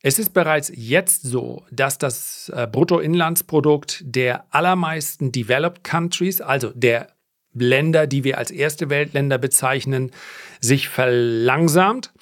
Es 0.00 0.20
ist 0.20 0.32
bereits 0.32 0.70
jetzt 0.72 1.22
so, 1.22 1.64
dass 1.72 1.98
das 1.98 2.52
äh, 2.54 2.68
Bruttoinlandsprodukt 2.70 4.04
der 4.06 4.44
allermeisten 4.54 5.32
Developed 5.32 5.82
Countries, 5.82 6.40
also 6.40 6.70
der 6.72 7.08
Länder, 7.52 8.06
die 8.06 8.22
wir 8.22 8.38
als 8.38 8.52
erste 8.52 8.90
Weltländer 8.90 9.38
bezeichnen, 9.38 10.12
sich 10.60 10.88
verlangsamt. 10.88 12.12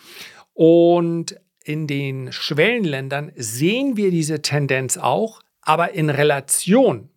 Und 0.55 1.39
in 1.65 1.87
den 1.87 2.33
Schwellenländern 2.33 3.33
sehen 3.37 3.99
wir 3.99 4.11
diese 4.11 4.41
Tendenz 4.41 4.97
auch, 4.97 5.43
aber 5.61 5.93
in 5.93 6.09
Relation 6.09 7.11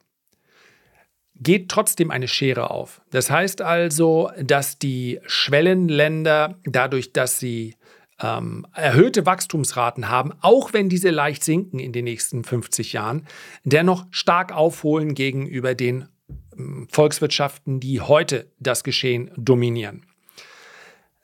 geht 1.40 1.70
trotzdem 1.70 2.12
eine 2.12 2.28
Schere 2.28 2.72
auf. 2.72 3.02
Das 3.12 3.30
heißt 3.30 3.62
also, 3.62 4.32
dass 4.42 4.80
die 4.80 5.20
Schwellenländer 5.26 6.60
dadurch, 6.64 7.14
dass 7.14 7.40
sie 7.40 7.76
ähm, 8.22 8.66
erhöhte 8.74 9.26
Wachstumsraten 9.26 10.10
haben, 10.10 10.32
auch 10.42 10.74
wenn 10.74 10.90
diese 10.90 11.10
leicht 11.10 11.44
sinken 11.44 11.80
in 11.80 11.92
den 11.92 12.06
nächsten 12.06 12.44
50 12.44 12.94
Jahren, 12.94 13.28
dennoch 13.64 14.06
stark 14.12 14.54
aufholen 14.54 15.16
gegenüber 15.16 15.76
den 15.76 16.08
ähm, 16.58 16.88
Volkswirtschaften, 16.90 17.80
die 17.80 18.02
heute 18.02 18.52
das 18.60 18.84
Geschehen 18.84 19.32
dominieren. 19.36 20.06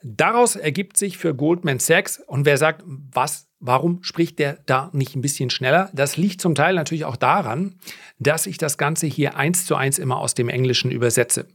Daraus 0.04 0.56
ergibt 0.56 0.98
sich 0.98 1.18
für 1.18 1.36
Goldman 1.36 1.80
Sachs, 1.80 2.20
und 2.20 2.46
wer 2.46 2.58
sagt, 2.58 2.84
was, 2.86 3.48
warum 3.62 4.04
spricht 4.04 4.40
der 4.40 4.58
da 4.66 4.90
nicht 4.92 5.16
ein 5.16 5.22
bisschen 5.22 5.50
schneller? 5.50 5.90
Das 5.94 6.18
liegt 6.18 6.42
zum 6.42 6.56
Teil 6.56 6.76
natürlich 6.76 7.06
auch 7.06 7.16
daran, 7.16 7.76
dass 8.20 8.48
ich 8.48 8.58
das 8.58 8.78
Ganze 8.78 9.08
hier 9.08 9.38
eins 9.38 9.66
zu 9.66 9.76
eins 9.76 9.98
immer 10.00 10.18
aus 10.18 10.34
dem 10.34 10.50
Englischen 10.50 10.92
übersetze. 10.92 11.48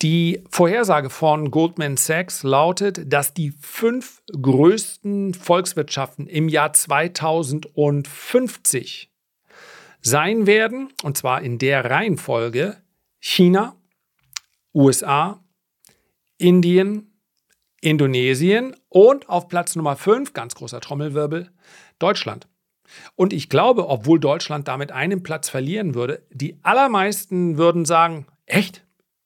Die 0.00 0.42
Vorhersage 0.50 1.10
von 1.10 1.52
Goldman 1.52 1.96
Sachs 1.96 2.42
lautet, 2.42 3.12
dass 3.12 3.34
die 3.34 3.52
fünf 3.60 4.20
größten 4.32 5.34
Volkswirtschaften 5.34 6.26
im 6.26 6.48
Jahr 6.48 6.72
2050 6.72 9.12
sein 10.00 10.48
werden, 10.48 10.88
und 11.04 11.16
zwar 11.16 11.42
in 11.42 11.58
der 11.58 11.84
Reihenfolge 11.84 12.78
China, 13.20 13.76
USA, 14.74 15.38
Indien, 16.36 17.11
Indonesien 17.82 18.74
und 18.88 19.28
auf 19.28 19.48
Platz 19.48 19.76
Nummer 19.76 19.96
5, 19.96 20.32
ganz 20.32 20.54
großer 20.54 20.80
Trommelwirbel, 20.80 21.50
Deutschland. 21.98 22.48
Und 23.16 23.34
ich 23.34 23.50
glaube, 23.50 23.88
obwohl 23.88 24.18
Deutschland 24.18 24.68
damit 24.68 24.90
einen 24.92 25.22
Platz 25.22 25.50
verlieren 25.50 25.94
würde, 25.94 26.26
die 26.30 26.58
allermeisten 26.62 27.58
würden 27.58 27.84
sagen, 27.84 28.26
echt? 28.46 28.82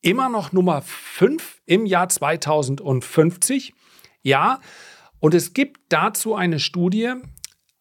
immer 0.06 0.28
noch 0.28 0.52
Nummer 0.52 0.82
5 0.82 1.62
im 1.66 1.84
Jahr 1.84 2.08
2050. 2.08 3.74
Ja, 4.22 4.60
und 5.18 5.34
es 5.34 5.52
gibt 5.52 5.80
dazu 5.88 6.36
eine 6.36 6.60
Studie, 6.60 7.12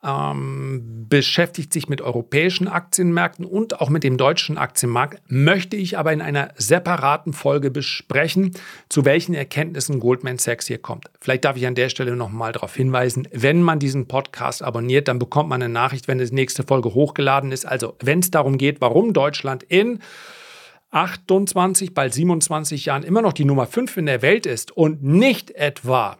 ähm, 0.05 1.05
beschäftigt 1.09 1.73
sich 1.73 1.89
mit 1.89 2.01
europäischen 2.01 2.67
Aktienmärkten 2.67 3.45
und 3.45 3.81
auch 3.81 3.89
mit 3.89 4.03
dem 4.03 4.17
deutschen 4.17 4.57
Aktienmarkt, 4.57 5.21
möchte 5.27 5.75
ich 5.75 5.97
aber 5.97 6.13
in 6.13 6.21
einer 6.21 6.49
separaten 6.55 7.33
Folge 7.33 7.71
besprechen, 7.71 8.51
zu 8.89 9.05
welchen 9.05 9.33
Erkenntnissen 9.33 9.99
Goldman 9.99 10.37
Sachs 10.37 10.67
hier 10.67 10.77
kommt. 10.77 11.09
Vielleicht 11.19 11.45
darf 11.45 11.57
ich 11.57 11.65
an 11.65 11.75
der 11.75 11.89
Stelle 11.89 12.15
nochmal 12.15 12.51
darauf 12.51 12.75
hinweisen, 12.75 13.27
wenn 13.31 13.61
man 13.61 13.79
diesen 13.79 14.07
Podcast 14.07 14.61
abonniert, 14.63 15.07
dann 15.07 15.19
bekommt 15.19 15.49
man 15.49 15.61
eine 15.61 15.73
Nachricht, 15.73 16.07
wenn 16.07 16.19
die 16.19 16.33
nächste 16.33 16.63
Folge 16.63 16.93
hochgeladen 16.93 17.51
ist. 17.51 17.65
Also 17.65 17.95
wenn 18.01 18.19
es 18.19 18.31
darum 18.31 18.57
geht, 18.57 18.81
warum 18.81 19.13
Deutschland 19.13 19.63
in 19.63 19.99
28, 20.91 21.93
bald 21.93 22.13
27 22.13 22.85
Jahren 22.85 23.03
immer 23.03 23.21
noch 23.21 23.33
die 23.33 23.45
Nummer 23.45 23.65
5 23.65 23.97
in 23.97 24.05
der 24.05 24.21
Welt 24.21 24.45
ist 24.45 24.71
und 24.71 25.03
nicht 25.03 25.51
etwa 25.51 26.17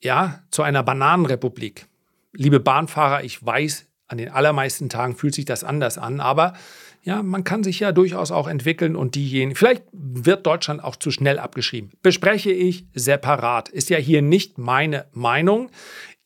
ja, 0.00 0.40
zu 0.50 0.62
einer 0.62 0.82
Bananenrepublik. 0.82 1.86
Liebe 2.32 2.60
Bahnfahrer, 2.60 3.24
ich 3.24 3.44
weiß, 3.44 3.86
an 4.08 4.18
den 4.18 4.30
allermeisten 4.30 4.88
Tagen 4.88 5.16
fühlt 5.16 5.34
sich 5.34 5.44
das 5.44 5.64
anders 5.64 5.98
an, 5.98 6.20
aber 6.20 6.54
ja, 7.02 7.22
man 7.22 7.42
kann 7.42 7.64
sich 7.64 7.80
ja 7.80 7.90
durchaus 7.90 8.30
auch 8.30 8.46
entwickeln 8.46 8.94
und 8.94 9.16
diejenigen, 9.16 9.56
vielleicht 9.56 9.82
wird 9.92 10.46
Deutschland 10.46 10.84
auch 10.84 10.94
zu 10.94 11.10
schnell 11.10 11.38
abgeschrieben. 11.38 11.90
Bespreche 12.02 12.52
ich 12.52 12.86
separat. 12.94 13.68
Ist 13.68 13.90
ja 13.90 13.98
hier 13.98 14.22
nicht 14.22 14.56
meine 14.58 15.06
Meinung. 15.12 15.70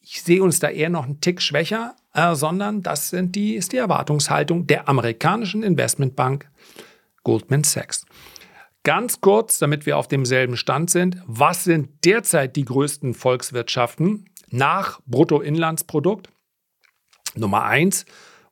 Ich 0.00 0.22
sehe 0.22 0.42
uns 0.42 0.58
da 0.58 0.68
eher 0.68 0.90
noch 0.90 1.06
einen 1.06 1.20
Tick 1.20 1.40
schwächer, 1.40 1.96
äh, 2.12 2.34
sondern 2.34 2.82
das 2.82 3.08
sind 3.08 3.36
die, 3.36 3.54
ist 3.54 3.72
die 3.72 3.78
Erwartungshaltung 3.78 4.66
der 4.66 4.88
amerikanischen 4.88 5.62
Investmentbank 5.62 6.48
Goldman 7.25 7.64
Sachs. 7.64 8.04
Ganz 8.84 9.20
kurz, 9.20 9.58
damit 9.58 9.86
wir 9.86 9.96
auf 9.96 10.06
demselben 10.06 10.56
Stand 10.56 10.90
sind, 10.90 11.16
was 11.26 11.64
sind 11.64 12.04
derzeit 12.04 12.54
die 12.54 12.64
größten 12.64 13.14
Volkswirtschaften 13.14 14.26
nach 14.50 15.00
Bruttoinlandsprodukt? 15.06 16.28
Nummer 17.34 17.64
1 17.64 18.06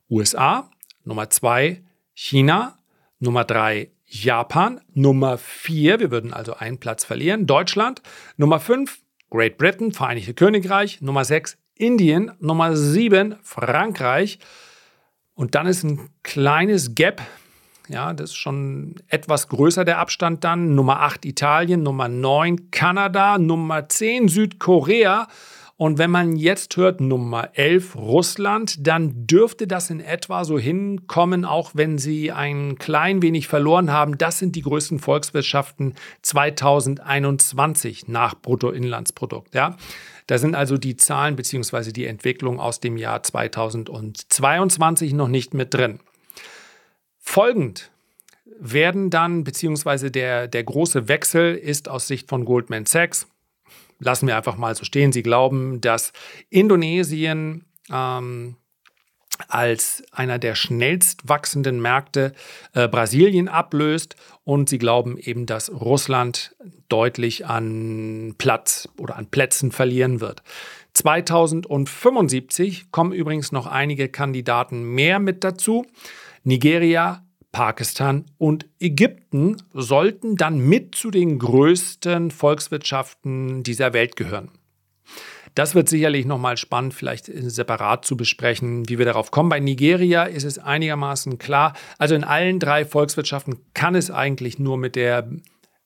USA, 0.09 0.69
Nummer 1.03 1.29
2 1.29 1.83
China, 2.13 2.77
Nummer 3.19 3.43
3 3.43 3.91
Japan, 4.05 4.81
Nummer 4.93 5.37
4, 5.37 5.99
wir 5.99 6.11
würden 6.11 6.33
also 6.33 6.53
einen 6.53 6.77
Platz 6.77 7.03
verlieren, 7.03 7.47
Deutschland, 7.47 8.01
Nummer 8.37 8.59
5 8.59 8.99
Great 9.31 9.57
Britain, 9.57 9.91
Vereinigte 9.91 10.33
Königreich, 10.33 11.01
Nummer 11.01 11.25
6 11.25 11.57
Indien, 11.75 12.31
Nummer 12.39 12.75
7 12.75 13.35
Frankreich. 13.41 14.39
Und 15.33 15.55
dann 15.55 15.67
ist 15.67 15.83
ein 15.83 16.09
kleines 16.23 16.95
Gap. 16.95 17.21
Ja, 17.89 18.13
das 18.13 18.31
ist 18.31 18.37
schon 18.37 18.95
etwas 19.09 19.49
größer 19.49 19.83
der 19.83 19.99
Abstand 19.99 20.43
dann. 20.43 20.73
Nummer 20.75 21.01
8 21.01 21.25
Italien, 21.25 21.83
Nummer 21.83 22.07
9 22.07 22.71
Kanada, 22.71 23.37
Nummer 23.37 23.89
10 23.89 24.29
Südkorea. 24.29 25.27
Und 25.77 25.97
wenn 25.97 26.09
man 26.09 26.37
jetzt 26.37 26.77
hört 26.77 27.01
Nummer 27.01 27.49
11 27.53 27.97
Russland, 27.97 28.87
dann 28.87 29.27
dürfte 29.27 29.67
das 29.67 29.89
in 29.89 29.99
etwa 29.99 30.45
so 30.45 30.57
hinkommen, 30.57 31.43
auch 31.43 31.71
wenn 31.73 31.97
sie 31.97 32.31
ein 32.31 32.77
klein 32.77 33.21
wenig 33.21 33.49
verloren 33.49 33.91
haben. 33.91 34.17
Das 34.17 34.39
sind 34.39 34.55
die 34.55 34.61
größten 34.61 34.99
Volkswirtschaften 34.99 35.95
2021 36.21 38.07
nach 38.07 38.35
Bruttoinlandsprodukt. 38.35 39.53
Ja. 39.53 39.75
Da 40.27 40.37
sind 40.37 40.55
also 40.55 40.77
die 40.77 40.95
Zahlen 40.95 41.35
bzw. 41.35 41.91
die 41.91 42.05
Entwicklung 42.05 42.61
aus 42.61 42.79
dem 42.79 42.95
Jahr 42.95 43.21
2022 43.21 45.13
noch 45.13 45.27
nicht 45.27 45.53
mit 45.53 45.73
drin. 45.73 45.99
Folgend 47.19 47.91
werden 48.57 49.09
dann, 49.09 49.43
beziehungsweise 49.43 50.09
der, 50.09 50.47
der 50.47 50.63
große 50.63 51.09
Wechsel 51.09 51.55
ist 51.55 51.89
aus 51.89 52.07
Sicht 52.07 52.29
von 52.29 52.45
Goldman 52.45 52.85
Sachs, 52.85 53.27
lassen 53.99 54.27
wir 54.27 54.35
einfach 54.37 54.57
mal 54.57 54.75
so 54.75 54.83
stehen, 54.83 55.11
sie 55.11 55.23
glauben, 55.23 55.81
dass 55.81 56.11
Indonesien 56.49 57.65
ähm, 57.91 58.57
als 59.47 60.03
einer 60.11 60.39
der 60.39 60.55
schnellst 60.55 61.27
wachsenden 61.27 61.81
Märkte 61.81 62.33
äh, 62.73 62.87
Brasilien 62.87 63.49
ablöst 63.49 64.15
und 64.43 64.69
sie 64.69 64.77
glauben 64.77 65.17
eben, 65.17 65.45
dass 65.45 65.69
Russland 65.71 66.55
deutlich 66.87 67.45
an 67.45 68.35
Platz 68.37 68.87
oder 68.97 69.17
an 69.17 69.27
Plätzen 69.27 69.71
verlieren 69.71 70.21
wird. 70.21 70.41
2075 70.93 72.91
kommen 72.91 73.11
übrigens 73.11 73.51
noch 73.51 73.67
einige 73.67 74.07
Kandidaten 74.07 74.83
mehr 74.83 75.19
mit 75.19 75.43
dazu. 75.43 75.85
Nigeria, 76.43 77.24
Pakistan 77.55 78.25
und 78.37 78.65
Ägypten 78.81 79.55
sollten 79.71 80.35
dann 80.35 80.59
mit 80.59 80.93
zu 80.93 81.09
den 81.09 81.39
größten 81.39 82.29
Volkswirtschaften 82.29 83.63
dieser 83.63 83.93
Welt 83.93 84.17
gehören. 84.17 84.51
Das 85.53 85.73
wird 85.73 85.87
sicherlich 85.87 86.25
nochmal 86.25 86.57
spannend, 86.57 86.93
vielleicht 86.93 87.27
separat 87.33 88.03
zu 88.03 88.17
besprechen, 88.17 88.89
wie 88.89 88.97
wir 88.97 89.05
darauf 89.05 89.31
kommen. 89.31 89.47
Bei 89.47 89.61
Nigeria 89.61 90.23
ist 90.23 90.43
es 90.43 90.59
einigermaßen 90.59 91.37
klar. 91.37 91.71
Also 91.97 92.13
in 92.13 92.25
allen 92.25 92.59
drei 92.59 92.83
Volkswirtschaften 92.83 93.55
kann 93.73 93.95
es 93.95 94.11
eigentlich 94.11 94.59
nur 94.59 94.77
mit 94.77 94.97
der 94.97 95.29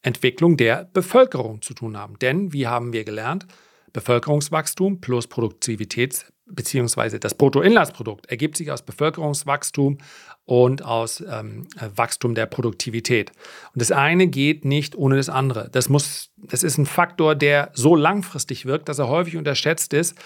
Entwicklung 0.01 0.57
der 0.57 0.89
Bevölkerung 0.91 1.61
zu 1.61 1.75
tun 1.75 1.97
haben. 1.97 2.17
Denn, 2.17 2.51
wie 2.51 2.65
haben 2.65 2.93
wir 2.93 3.03
gelernt, 3.03 3.45
Bevölkerungswachstum 3.93 5.01
plus 5.01 5.29
Produktivitäts- 5.29 6.25
bzw. 6.50 7.20
das 7.20 7.36
Bruttoinlandsprodukt 7.36 8.25
ergibt 8.27 8.58
sich 8.58 8.72
aus 8.72 8.82
Bevölkerungswachstum 8.82 9.98
und 10.46 10.84
aus 10.84 11.22
ähm, 11.22 11.68
Wachstum 11.96 12.36
der 12.36 12.48
Produktivität. 12.48 13.32
Und 13.74 13.82
das 13.82 13.91
eine 13.91 14.27
geht 14.27 14.65
nicht 14.65 14.96
ohne 14.96 15.15
das 15.15 15.29
andere. 15.29 15.70
Das, 15.72 15.89
muss, 15.89 16.32
das 16.38 16.63
ist 16.63 16.77
ein 16.77 16.86
Faktor, 16.86 17.36
der 17.36 17.72
so 17.74 17.96
langfristig 17.96 18.65
wirkt, 18.65 18.89
dass 18.89 19.00
er 19.00 19.08
häufig 19.08 19.38
unterschätzt 19.38 19.94
ist. 19.94 20.18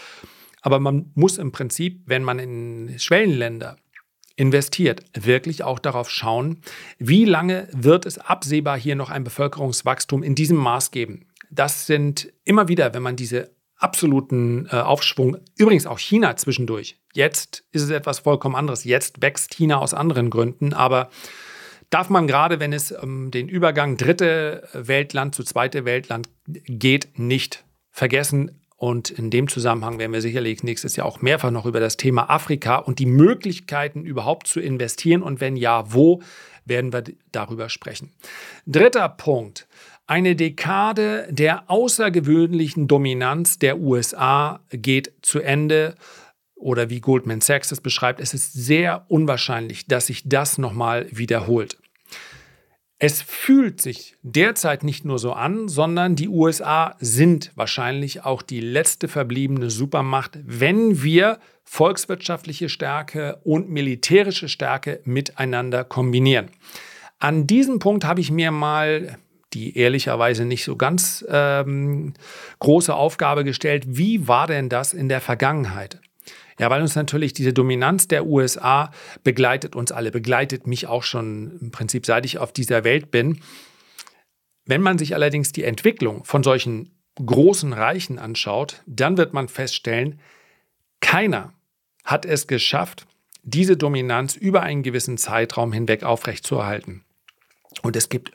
Aber 0.62 0.80
man 0.80 1.12
muss 1.14 1.38
im 1.38 1.52
Prinzip, 1.52 2.04
wenn 2.06 2.24
man 2.24 2.40
in 2.40 2.98
Schwellenländer 2.98 3.76
investiert, 4.36 5.04
wirklich 5.14 5.64
auch 5.64 5.78
darauf 5.78 6.10
schauen, 6.10 6.62
wie 6.98 7.26
lange 7.26 7.68
wird 7.72 8.06
es 8.06 8.18
absehbar 8.18 8.80
hier 8.80 8.96
noch 8.96 9.10
ein 9.10 9.24
Bevölkerungswachstum 9.24 10.24
in 10.24 10.36
diesem 10.36 10.58
Maß 10.58 10.92
geben. 10.92 11.28
Das 11.52 11.86
sind 11.86 12.32
immer 12.46 12.68
wieder, 12.68 12.94
wenn 12.94 13.04
man 13.04 13.16
diese 13.16 13.52
absoluten 13.78 14.68
äh, 14.72 14.78
Aufschwung. 14.78 15.38
Übrigens 15.58 15.86
auch 15.86 16.00
China 16.00 16.36
zwischendurch. 16.36 17.00
Jetzt 17.14 17.64
ist 17.72 17.84
es 17.84 17.90
etwas 17.90 18.20
vollkommen 18.20 18.56
anderes. 18.56 18.84
Jetzt 18.84 19.22
wächst 19.22 19.54
China 19.54 19.78
aus 19.78 19.94
anderen 19.94 20.30
Gründen, 20.30 20.74
aber 20.74 21.10
darf 21.90 22.10
man 22.10 22.28
gerade, 22.28 22.60
wenn 22.60 22.74
es 22.74 22.92
um 22.92 23.30
den 23.30 23.48
Übergang 23.48 23.98
dritte 23.98 24.68
Weltland 24.74 25.36
zu 25.36 25.44
zweite 25.44 25.86
Weltland 25.86 26.30
geht, 26.46 27.20
nicht 27.20 27.64
vergessen. 27.92 28.60
Und 28.76 29.12
in 29.12 29.30
dem 29.30 29.48
Zusammenhang 29.48 30.00
werden 30.00 30.12
wir 30.12 30.22
sicherlich 30.22 30.64
nächstes 30.64 30.96
Jahr 30.98 31.06
auch 31.06 31.22
mehrfach 31.22 31.52
noch 31.52 31.66
über 31.66 31.80
das 31.80 31.96
Thema 31.96 32.30
Afrika 32.30 32.78
und 32.78 33.00
die 33.00 33.06
Möglichkeiten 33.06 34.04
überhaupt 34.04 34.48
zu 34.48 34.60
investieren 34.60 35.22
und 35.22 35.40
wenn 35.40 35.56
ja, 35.56 35.94
wo, 35.94 36.22
werden 36.66 36.92
wir 36.92 37.04
darüber 37.32 37.70
sprechen. 37.70 38.12
Dritter 38.66 39.08
Punkt. 39.10 39.68
Eine 40.14 40.36
Dekade 40.36 41.28
der 41.32 41.72
außergewöhnlichen 41.72 42.88
Dominanz 42.88 43.58
der 43.58 43.80
USA 43.80 44.60
geht 44.70 45.12
zu 45.24 45.40
Ende. 45.40 45.96
Oder 46.54 46.92
wie 46.92 47.02
Goldman 47.02 47.42
Sachs 47.42 47.72
es 47.72 47.82
beschreibt, 47.82 48.20
es 48.20 48.36
ist 48.36 48.54
sehr 48.54 49.08
unwahrscheinlich, 49.08 49.88
dass 49.88 50.06
sich 50.06 50.30
das 50.30 50.60
nochmal 50.60 51.08
wiederholt. 51.10 51.80
Es 53.00 53.24
fühlt 53.24 53.82
sich 53.82 54.16
derzeit 54.22 54.84
nicht 54.84 55.04
nur 55.04 55.18
so 55.18 55.34
an, 55.34 55.68
sondern 55.68 56.16
die 56.16 56.30
USA 56.30 56.96
sind 57.00 57.52
wahrscheinlich 57.56 58.24
auch 58.24 58.44
die 58.44 58.62
letzte 58.62 59.08
verbliebene 59.08 59.72
Supermacht, 59.72 60.38
wenn 60.44 61.02
wir 61.02 61.40
volkswirtschaftliche 61.64 62.70
Stärke 62.70 63.40
und 63.44 63.72
militärische 63.72 64.48
Stärke 64.48 65.02
miteinander 65.06 65.84
kombinieren. 65.84 66.52
An 67.18 67.48
diesem 67.48 67.80
Punkt 67.80 68.06
habe 68.06 68.22
ich 68.22 68.30
mir 68.30 68.52
mal 68.52 69.18
die 69.54 69.78
ehrlicherweise 69.78 70.46
nicht 70.46 70.64
so 70.64 70.76
ganz 70.76 71.26
ähm, 71.30 72.14
große 72.60 72.94
Aufgabe 72.94 73.44
gestellt. 73.44 73.84
Wie 73.88 74.28
war 74.28 74.48
denn 74.48 74.70
das 74.70 74.94
in 74.94 75.10
der 75.10 75.22
Vergangenheit? 75.22 76.00
Ja, 76.60 76.70
weil 76.70 76.82
uns 76.82 76.96
natürlich 76.96 77.34
diese 77.34 77.54
Dominanz 77.54 78.08
der 78.08 78.26
USA 78.26 78.92
begleitet 79.24 79.76
uns 79.76 79.92
alle, 79.92 80.12
begleitet 80.12 80.68
mich 80.68 80.88
auch 80.88 81.04
schon 81.04 81.58
im 81.60 81.72
Prinzip, 81.72 82.06
seit 82.06 82.26
ich 82.26 82.38
auf 82.38 82.54
dieser 82.54 82.84
Welt 82.84 83.12
bin. 83.12 83.42
Wenn 84.66 84.82
man 84.82 84.98
sich 84.98 85.16
allerdings 85.16 85.52
die 85.52 85.64
Entwicklung 85.64 86.24
von 86.24 86.44
solchen 86.44 86.92
großen 87.16 87.74
Reichen 87.74 88.20
anschaut, 88.20 88.82
dann 88.86 89.18
wird 89.18 89.34
man 89.34 89.48
feststellen, 89.48 90.20
keiner 91.00 91.54
hat 92.04 92.26
es 92.26 92.48
geschafft, 92.48 93.06
diese 93.44 93.76
Dominanz 93.76 94.36
über 94.36 94.62
einen 94.62 94.84
gewissen 94.84 95.18
Zeitraum 95.18 95.74
hinweg 95.74 96.04
aufrechtzuerhalten. 96.04 97.04
Und 97.82 97.96
es 97.96 98.10
gibt 98.10 98.32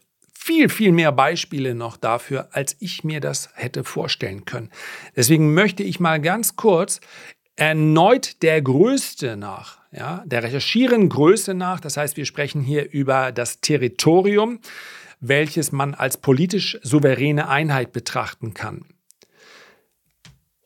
viel, 0.49 0.71
viel 0.71 0.93
mehr 0.93 1.13
Beispiele 1.13 1.75
noch 1.75 1.99
dafür, 1.99 2.49
als 2.53 2.75
ich 2.81 3.05
mir 3.05 3.21
das 3.21 3.51
hätte 3.53 3.85
vorstellen 3.85 4.47
können. 4.47 4.71
Deswegen 5.15 5.53
möchte 5.53 5.83
ich 5.83 6.01
mal 6.01 6.23
ganz 6.23 6.57
kurz 6.57 7.03
erneut 7.57 8.43
der 8.43 8.63
Größte 8.63 9.37
nach, 9.37 9.77
ja, 9.93 10.23
der 10.25 10.43
recherchieren 10.43 11.11
Größe 11.11 11.53
nach. 11.53 11.81
Das 11.81 11.99
heißt, 11.99 12.17
wir 12.17 12.25
sprechen 12.25 12.63
hier 12.63 12.91
über 12.91 13.31
das 13.31 13.61
Territorium, 13.61 14.61
welches 15.21 15.71
man 15.71 15.93
als 15.93 16.17
politisch 16.17 16.79
souveräne 16.83 17.51
Einheit 17.51 17.93
betrachten 17.93 18.55
kann. 18.55 18.87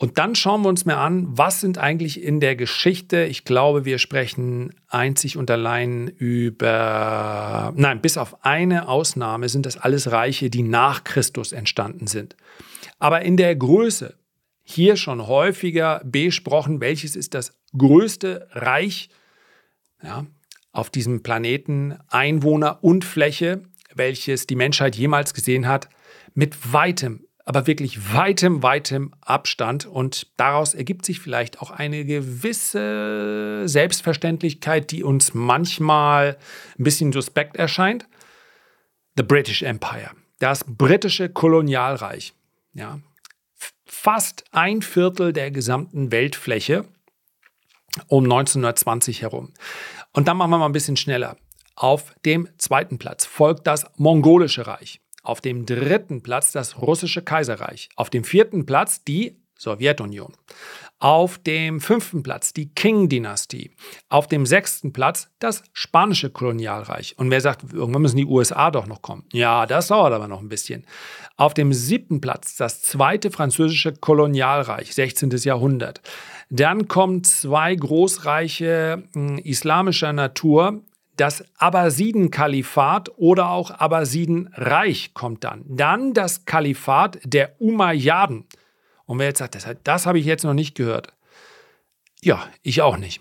Und 0.03 0.19
dann 0.19 0.35
schauen 0.35 0.63
wir 0.63 0.69
uns 0.69 0.85
mal 0.85 0.97
an, 0.97 1.29
was 1.29 1.61
sind 1.61 1.79
eigentlich 1.79 2.21
in 2.21 2.41
der 2.41 2.57
Geschichte, 2.57 3.23
ich 3.23 3.45
glaube, 3.45 3.85
wir 3.85 3.99
sprechen 3.99 4.75
einzig 4.89 5.37
und 5.37 5.49
allein 5.49 6.09
über, 6.09 7.73
nein, 7.77 8.01
bis 8.01 8.17
auf 8.17 8.45
eine 8.45 8.89
Ausnahme 8.89 9.49
sind 9.49 9.65
das 9.65 9.77
alles 9.77 10.11
Reiche, 10.11 10.51
die 10.51 10.65
nach 10.65 11.05
Christus 11.05 11.53
entstanden 11.53 12.09
sind. 12.09 12.35
Aber 12.99 13.23
in 13.23 13.37
der 13.37 13.55
Größe, 13.55 14.17
hier 14.65 14.97
schon 14.97 15.29
häufiger 15.29 16.03
besprochen, 16.05 16.81
welches 16.81 17.15
ist 17.15 17.35
das 17.35 17.57
größte 17.79 18.49
Reich 18.51 19.09
ja, 20.03 20.27
auf 20.73 20.91
diesem 20.91 21.23
Planeten, 21.23 21.97
Einwohner 22.09 22.83
und 22.83 23.05
Fläche, 23.05 23.63
welches 23.95 24.49
die 24.49 24.57
Menschheit 24.57 24.97
jemals 24.97 25.33
gesehen 25.33 25.69
hat, 25.69 25.89
mit 26.35 26.73
weitem 26.73 27.25
aber 27.45 27.67
wirklich 27.67 28.15
weitem, 28.15 28.63
weitem 28.63 29.13
Abstand. 29.21 29.87
Und 29.87 30.29
daraus 30.37 30.75
ergibt 30.75 31.05
sich 31.05 31.21
vielleicht 31.21 31.61
auch 31.61 31.71
eine 31.71 32.05
gewisse 32.05 33.63
Selbstverständlichkeit, 33.67 34.91
die 34.91 35.03
uns 35.03 35.35
manchmal 35.35 36.39
ein 36.79 36.85
bisschen 36.85 37.13
suspekt 37.13 37.57
erscheint. 37.57 38.07
The 39.17 39.23
British 39.23 39.63
Empire, 39.63 40.11
das 40.39 40.65
britische 40.65 41.29
Kolonialreich. 41.29 42.33
Ja, 42.75 43.01
fast 43.85 44.45
ein 44.53 44.81
Viertel 44.81 45.35
der 45.35 45.51
gesamten 45.51 46.11
Weltfläche 46.11 46.87
um 48.09 48.25
1920 48.25 49.21
herum. 49.21 49.53
Und 50.13 50.29
dann 50.29 50.39
machen 50.39 50.51
wir 50.51 50.59
mal 50.59 50.67
ein 50.67 50.73
bisschen 50.73 50.97
schneller. 50.97 51.37
Auf 51.77 52.15
dem 52.25 52.49
zweiten 52.59 52.99
Platz 52.99 53.27
folgt 53.27 53.67
das 53.67 53.85
Mongolische 53.97 54.67
Reich. 54.67 55.02
Auf 55.23 55.41
dem 55.41 55.67
dritten 55.67 56.23
Platz 56.23 56.53
das 56.53 56.81
russische 56.81 57.23
Kaiserreich. 57.23 57.89
Auf 57.97 58.11
dem 58.11 58.25
vierten 58.25 58.67
Platz 58.67 59.05
die 59.05 59.37
Sowjetunion. 59.57 60.33
Auf 60.99 61.39
dem 61.39 61.81
fünften 61.81 62.23
Platz 62.23 62.53
die 62.53 62.75
Qing-Dynastie. 62.75 63.71
Auf 64.09 64.27
dem 64.27 64.47
sechsten 64.47 64.93
Platz 64.93 65.31
das 65.39 65.63
spanische 65.73 66.31
Kolonialreich. 66.31 67.15
Und 67.19 67.31
wer 67.31 67.41
sagt, 67.41 67.73
irgendwann 67.73 68.03
müssen 68.03 68.17
die 68.17 68.27
USA 68.27 68.71
doch 68.71 68.87
noch 68.87 69.03
kommen? 69.03 69.25
Ja, 69.33 69.67
das 69.67 69.89
dauert 69.89 70.13
aber 70.13 70.29
noch 70.29 70.41
ein 70.41 70.49
bisschen. 70.49 70.85
Auf 71.37 71.55
dem 71.55 71.73
siebten 71.73 72.21
Platz 72.21 72.57
das 72.57 72.83
zweite 72.83 73.31
französische 73.31 73.93
Kolonialreich, 73.93 74.95
16. 74.95 75.31
Jahrhundert. 75.31 76.01
Dann 76.51 76.89
kommen 76.89 77.25
zwei 77.25 77.75
Großreiche 77.75 79.05
hm, 79.13 79.39
islamischer 79.39 80.13
Natur, 80.13 80.83
das 81.23 81.45
Abbasiden-Kalifat 81.59 83.13
oder 83.17 83.51
auch 83.51 83.71
Abbasiden-Reich 83.71 85.15
kommt 85.15 85.45
dann. 85.45 85.63
Dann 85.69 86.15
das 86.15 86.47
Kalifat 86.47 87.21
der 87.23 87.55
Umayyaden. 87.61 88.45
Und 89.07 89.21
wer 89.21 89.29
jetzt 89.29 89.39
sagt, 89.39 89.55
das, 89.55 89.69
das 89.85 90.05
habe 90.05 90.19
ich 90.19 90.27
jetzt 90.27 90.43
noch 90.43 90.53
nicht 90.53 90.75
gehört. 90.75 91.13
Ja, 92.23 92.45
ich 92.63 92.83
auch 92.83 92.97
nicht. 92.97 93.21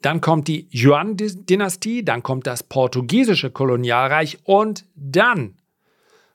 Dann 0.00 0.20
kommt 0.20 0.46
die 0.46 0.68
Yuan-Dynastie, 0.72 2.04
dann 2.04 2.22
kommt 2.22 2.46
das 2.46 2.62
portugiesische 2.62 3.50
Kolonialreich 3.50 4.38
und 4.44 4.84
dann 4.94 5.56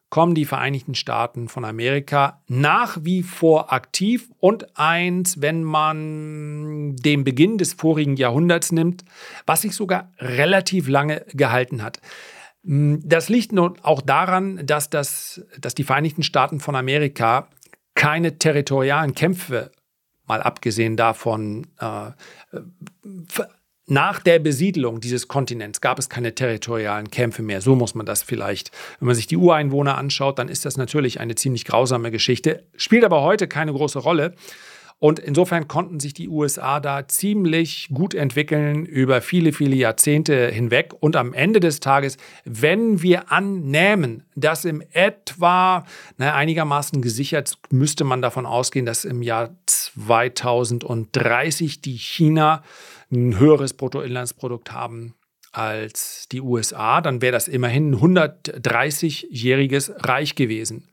kommen 0.10 0.36
die 0.36 0.46
Vereinigten 0.46 0.96
Staaten 0.96 1.50
von 1.50 1.66
Amerika 1.66 2.42
nach 2.48 2.98
wie 3.02 3.24
vor 3.24 3.74
aktiv 3.74 4.30
und 4.40 4.78
eins, 4.78 5.42
wenn 5.42 5.64
man 5.64 6.96
den 6.96 7.24
Beginn 7.24 7.58
des 7.58 7.74
vorigen 7.74 8.16
Jahrhunderts 8.16 8.72
nimmt, 8.72 9.04
was 9.46 9.64
sich 9.64 9.76
sogar 9.76 10.12
relativ 10.20 10.88
lange 10.88 11.26
gehalten 11.34 11.84
hat. 11.84 12.00
Das 12.64 13.30
liegt 13.30 13.52
nun 13.52 13.80
auch 13.82 14.02
daran, 14.02 14.66
dass, 14.66 14.90
das, 14.90 15.42
dass 15.60 15.76
die 15.76 15.84
Vereinigten 15.84 16.24
Staaten 16.24 16.60
von 16.60 16.76
Amerika 16.76 17.48
keine 17.96 18.38
territorialen 18.38 19.16
Kämpfe, 19.16 19.72
mal 20.26 20.42
abgesehen 20.42 20.98
davon, 20.98 21.68
äh, 21.80 22.12
nach 23.90 24.20
der 24.20 24.40
Besiedlung 24.40 25.00
dieses 25.00 25.30
Kontinents 25.30 25.80
gab 25.80 25.98
es 25.98 26.10
keine 26.10 26.36
territorialen 26.36 27.10
Kämpfe 27.10 27.42
mehr. 27.42 27.62
So 27.62 27.74
muss 27.74 27.96
man 27.96 28.06
das 28.06 28.22
vielleicht. 28.22 28.70
Wenn 29.00 29.08
man 29.08 29.16
sich 29.16 29.28
die 29.28 29.38
Ureinwohner 29.38 29.98
anschaut, 29.98 30.40
dann 30.40 30.50
ist 30.50 30.66
das 30.66 30.76
natürlich 30.76 31.22
eine 31.22 31.36
ziemlich 31.36 31.64
grausame 31.64 32.12
Geschichte, 32.12 32.66
spielt 32.76 33.06
aber 33.06 33.22
heute 33.22 33.48
keine 33.48 33.72
große 33.72 34.00
Rolle. 34.00 34.36
Und 35.00 35.20
insofern 35.20 35.68
konnten 35.68 36.00
sich 36.00 36.16
die 36.16 36.28
USA 36.28 36.80
da 36.80 37.08
ziemlich 37.08 37.90
gut 37.94 38.16
entwickeln 38.16 38.84
über 38.84 39.22
viele, 39.22 39.54
viele 39.54 39.76
Jahrzehnte 39.76 40.50
hinweg. 40.50 40.92
Und 41.00 41.16
am 41.16 41.34
Ende 41.34 41.60
des 41.60 41.80
Tages, 41.80 42.18
wenn 42.46 43.04
wir 43.04 43.32
annehmen, 43.32 44.24
dass 44.36 44.66
im 44.66 44.82
etwa 44.92 45.86
na, 46.18 46.34
einigermaßen 46.34 47.04
gesichert, 47.04 47.60
müsste 47.70 48.06
man 48.06 48.24
davon 48.24 48.48
ausgehen, 48.48 48.88
dass 48.88 49.06
im 49.06 49.22
Jahr 49.22 49.56
2030 49.68 51.82
die 51.82 51.98
China 51.98 52.64
ein 53.12 53.40
höheres 53.40 53.74
Bruttoinlandsprodukt 53.74 54.72
haben 54.72 55.16
als 55.52 56.28
die 56.32 56.42
USA, 56.42 57.02
dann 57.02 57.22
wäre 57.22 57.32
das 57.32 57.48
immerhin 57.48 57.92
ein 57.92 58.18
130-jähriges 58.18 60.08
Reich 60.08 60.36
gewesen. 60.36 60.88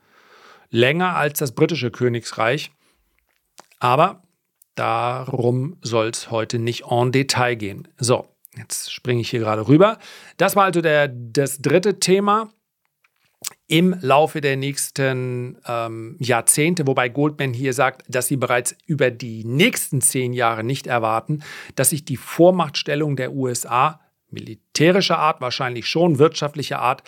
Länger 0.70 1.16
als 1.16 1.38
das 1.38 1.53
britische 1.53 1.90
Königsreich. 1.90 2.70
Aber 3.79 4.22
darum 4.74 5.77
soll 5.83 6.09
es 6.09 6.31
heute 6.31 6.59
nicht 6.59 6.85
en 6.90 7.12
Detail 7.12 7.57
gehen. 7.57 7.88
So, 7.98 8.27
jetzt 8.57 8.92
springe 8.92 9.20
ich 9.20 9.31
hier 9.31 9.40
gerade 9.40 9.68
rüber. 9.68 9.98
Das 10.37 10.57
war 10.57 10.64
also 10.64 10.81
der, 10.81 11.09
das 11.09 11.59
dritte 11.59 12.00
Thema 12.00 12.50
im 13.67 13.97
Laufe 14.01 14.41
der 14.41 14.57
nächsten 14.57 15.59
ähm, 15.67 16.17
Jahrzehnte, 16.19 16.87
wobei 16.87 17.09
Goldman 17.09 17.53
hier 17.53 17.73
sagt, 17.73 18.03
dass 18.09 18.27
sie 18.27 18.37
bereits 18.37 18.77
über 18.87 19.11
die 19.11 19.45
nächsten 19.45 20.01
zehn 20.01 20.33
Jahre 20.33 20.65
nicht 20.65 20.87
erwarten, 20.87 21.43
dass 21.75 21.91
sich 21.91 22.05
die 22.05 22.17
Vormachtstellung 22.17 23.17
der 23.17 23.33
USA 23.33 24.01
militärischer 24.35 25.19
Art, 25.19 25.41
wahrscheinlich 25.41 25.87
schon 25.87 26.19
wirtschaftlicher 26.19 26.81
Art, 26.81 27.03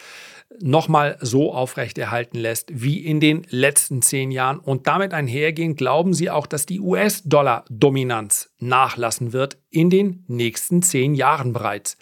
nochmal 0.60 1.18
so 1.20 1.52
aufrechterhalten 1.52 2.38
lässt 2.38 2.70
wie 2.72 3.04
in 3.04 3.20
den 3.20 3.46
letzten 3.50 4.00
zehn 4.00 4.30
Jahren. 4.30 4.58
Und 4.58 4.86
damit 4.86 5.12
einhergehend 5.12 5.76
glauben 5.76 6.14
sie 6.14 6.30
auch, 6.30 6.46
dass 6.46 6.66
die 6.66 6.80
US-Dollar-Dominanz 6.80 8.50
nachlassen 8.58 9.32
wird 9.32 9.58
in 9.70 9.90
den 9.90 10.24
nächsten 10.28 10.82
zehn 10.82 11.14
Jahren 11.14 11.52
bereits. 11.52 11.98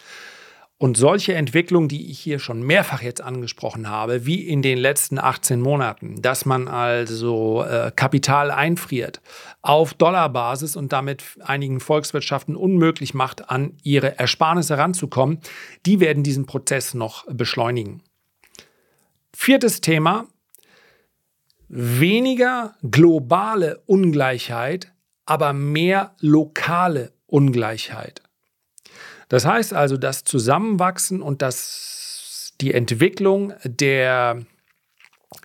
Und 0.76 0.96
solche 0.96 1.34
Entwicklungen, 1.34 1.88
die 1.88 2.10
ich 2.10 2.18
hier 2.18 2.40
schon 2.40 2.62
mehrfach 2.62 3.00
jetzt 3.00 3.20
angesprochen 3.20 3.88
habe, 3.88 4.26
wie 4.26 4.46
in 4.46 4.60
den 4.60 4.76
letzten 4.76 5.18
18 5.18 5.60
Monaten, 5.60 6.20
dass 6.20 6.46
man 6.46 6.66
also 6.66 7.62
äh, 7.62 7.92
Kapital 7.94 8.50
einfriert 8.50 9.20
auf 9.62 9.94
Dollarbasis 9.94 10.74
und 10.74 10.92
damit 10.92 11.22
einigen 11.40 11.78
Volkswirtschaften 11.78 12.56
unmöglich 12.56 13.14
macht, 13.14 13.50
an 13.50 13.76
ihre 13.84 14.18
Ersparnisse 14.18 14.76
ranzukommen, 14.76 15.38
die 15.86 16.00
werden 16.00 16.24
diesen 16.24 16.44
Prozess 16.44 16.92
noch 16.92 17.24
beschleunigen. 17.32 18.02
Viertes 19.32 19.80
Thema, 19.80 20.26
weniger 21.68 22.74
globale 22.82 23.80
Ungleichheit, 23.86 24.92
aber 25.24 25.52
mehr 25.52 26.14
lokale 26.20 27.12
Ungleichheit. 27.26 28.22
Das 29.34 29.44
heißt 29.44 29.74
also, 29.74 29.96
das 29.96 30.22
Zusammenwachsen 30.22 31.20
und 31.20 31.42
das, 31.42 32.52
die 32.60 32.72
Entwicklung 32.72 33.52
der 33.64 34.42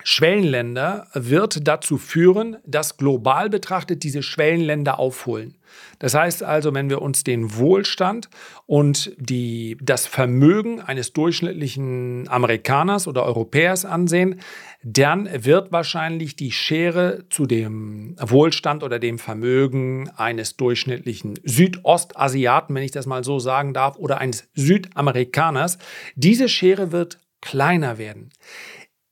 Schwellenländer 0.02 1.06
wird 1.12 1.66
dazu 1.66 1.98
führen, 1.98 2.56
dass 2.64 2.96
global 2.96 3.50
betrachtet 3.50 4.02
diese 4.02 4.22
Schwellenländer 4.22 4.98
aufholen. 4.98 5.56
Das 5.98 6.14
heißt 6.14 6.42
also, 6.42 6.74
wenn 6.74 6.90
wir 6.90 7.02
uns 7.02 7.22
den 7.22 7.56
Wohlstand 7.56 8.28
und 8.66 9.12
die, 9.18 9.76
das 9.80 10.06
Vermögen 10.06 10.80
eines 10.80 11.12
durchschnittlichen 11.12 12.28
Amerikaners 12.28 13.06
oder 13.06 13.24
Europäers 13.24 13.84
ansehen, 13.84 14.40
dann 14.82 15.28
wird 15.44 15.72
wahrscheinlich 15.72 16.36
die 16.36 16.52
Schere 16.52 17.24
zu 17.28 17.46
dem 17.46 18.16
Wohlstand 18.18 18.82
oder 18.82 18.98
dem 18.98 19.18
Vermögen 19.18 20.10
eines 20.16 20.56
durchschnittlichen 20.56 21.38
Südostasiaten, 21.44 22.74
wenn 22.74 22.82
ich 22.82 22.90
das 22.90 23.06
mal 23.06 23.22
so 23.22 23.38
sagen 23.38 23.74
darf, 23.74 23.96
oder 23.96 24.18
eines 24.18 24.48
Südamerikaners, 24.54 25.78
diese 26.14 26.48
Schere 26.48 26.92
wird 26.92 27.18
kleiner 27.40 27.98
werden. 27.98 28.30